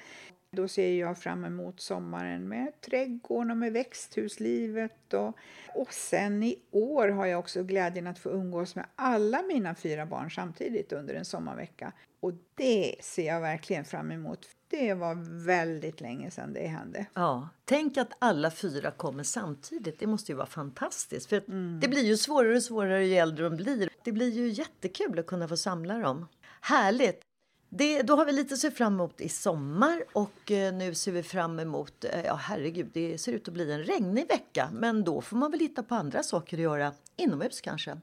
Då 0.56 0.68
ser 0.68 0.94
jag 0.94 1.18
fram 1.18 1.44
emot 1.44 1.80
sommaren 1.80 2.48
med 2.48 2.80
trädgården 2.80 3.50
och 3.50 3.56
med 3.56 3.72
växthuslivet. 3.72 5.14
Och, 5.14 5.36
och 5.74 5.92
sen 5.92 6.42
i 6.42 6.58
år 6.70 7.08
har 7.08 7.26
jag 7.26 7.38
också 7.38 7.62
glädjen 7.62 8.06
att 8.06 8.18
få 8.18 8.30
umgås 8.30 8.74
med 8.74 8.86
alla 8.96 9.42
mina 9.42 9.74
fyra 9.74 10.06
barn 10.06 10.30
samtidigt 10.30 10.92
under 10.92 11.14
en 11.14 11.24
sommarvecka. 11.24 11.92
Och 12.20 12.32
det 12.54 12.96
ser 13.00 13.26
jag 13.26 13.40
verkligen 13.40 13.84
fram 13.84 14.12
emot. 14.12 14.48
Det 14.68 14.94
var 14.94 15.44
väldigt 15.46 16.00
länge 16.00 16.30
sedan 16.30 16.52
det 16.52 16.66
hände. 16.66 17.06
Ja, 17.14 17.48
tänk 17.64 17.96
att 17.96 18.12
alla 18.18 18.50
fyra 18.50 18.90
kommer 18.90 19.22
samtidigt. 19.22 19.98
Det 19.98 20.06
måste 20.06 20.32
ju 20.32 20.36
vara 20.36 20.46
fantastiskt. 20.46 21.28
För 21.28 21.42
mm. 21.48 21.80
Det 21.80 21.88
blir 21.88 22.04
ju 22.04 22.16
svårare 22.16 22.56
och 22.56 22.62
svårare 22.62 23.06
ju 23.06 23.14
äldre 23.14 23.44
de 23.44 23.56
blir. 23.56 23.88
Det 24.04 24.12
blir 24.12 24.30
ju 24.30 24.48
jättekul 24.48 25.18
att 25.18 25.26
kunna 25.26 25.48
få 25.48 25.56
samla 25.56 25.98
dem. 25.98 26.26
Härligt! 26.60 27.25
Det, 27.68 28.02
då 28.02 28.16
har 28.16 28.24
vi 28.24 28.32
lite 28.32 28.54
att 28.54 28.60
se 28.60 28.70
fram 28.70 28.94
emot 28.94 29.20
i 29.20 29.28
sommar 29.28 30.04
och 30.12 30.50
eh, 30.50 30.74
nu 30.74 30.94
ser 30.94 31.12
vi 31.12 31.22
fram 31.22 31.58
emot, 31.58 32.04
eh, 32.04 32.24
ja 32.24 32.34
herregud, 32.34 32.90
det 32.92 33.18
ser 33.18 33.32
ut 33.32 33.48
att 33.48 33.54
bli 33.54 33.72
en 33.72 33.84
regnig 33.84 34.28
vecka. 34.28 34.68
Men 34.72 35.04
då 35.04 35.20
får 35.20 35.36
man 35.36 35.50
väl 35.50 35.60
hitta 35.60 35.82
på 35.82 35.94
andra 35.94 36.22
saker 36.22 36.56
att 36.56 36.62
göra 36.62 36.92
inomhus 37.16 37.60
kanske. 37.60 37.96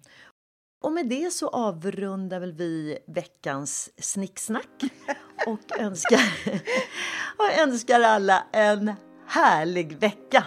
Och 0.84 0.91
med 0.91 1.10
det 1.10 1.34
så 1.34 1.47
avrundar 1.47 2.39
väl 2.39 2.54
vi 2.54 2.97
veckans 3.08 3.89
snicksnack 3.97 4.84
och 5.47 5.80
önskar, 5.80 6.19
och 7.38 7.60
önskar 7.60 8.02
alla 8.02 8.43
en 8.52 8.91
härlig 9.28 9.97
vecka. 9.97 10.43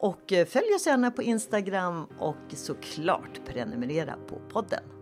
Och 0.00 0.32
eh, 0.32 0.46
följ 0.46 0.74
oss 0.74 0.86
gärna 0.86 1.10
på 1.10 1.22
Instagram 1.22 2.06
och 2.18 2.52
såklart 2.54 3.40
prenumerera 3.46 4.16
på 4.28 4.40
podden. 4.48 5.01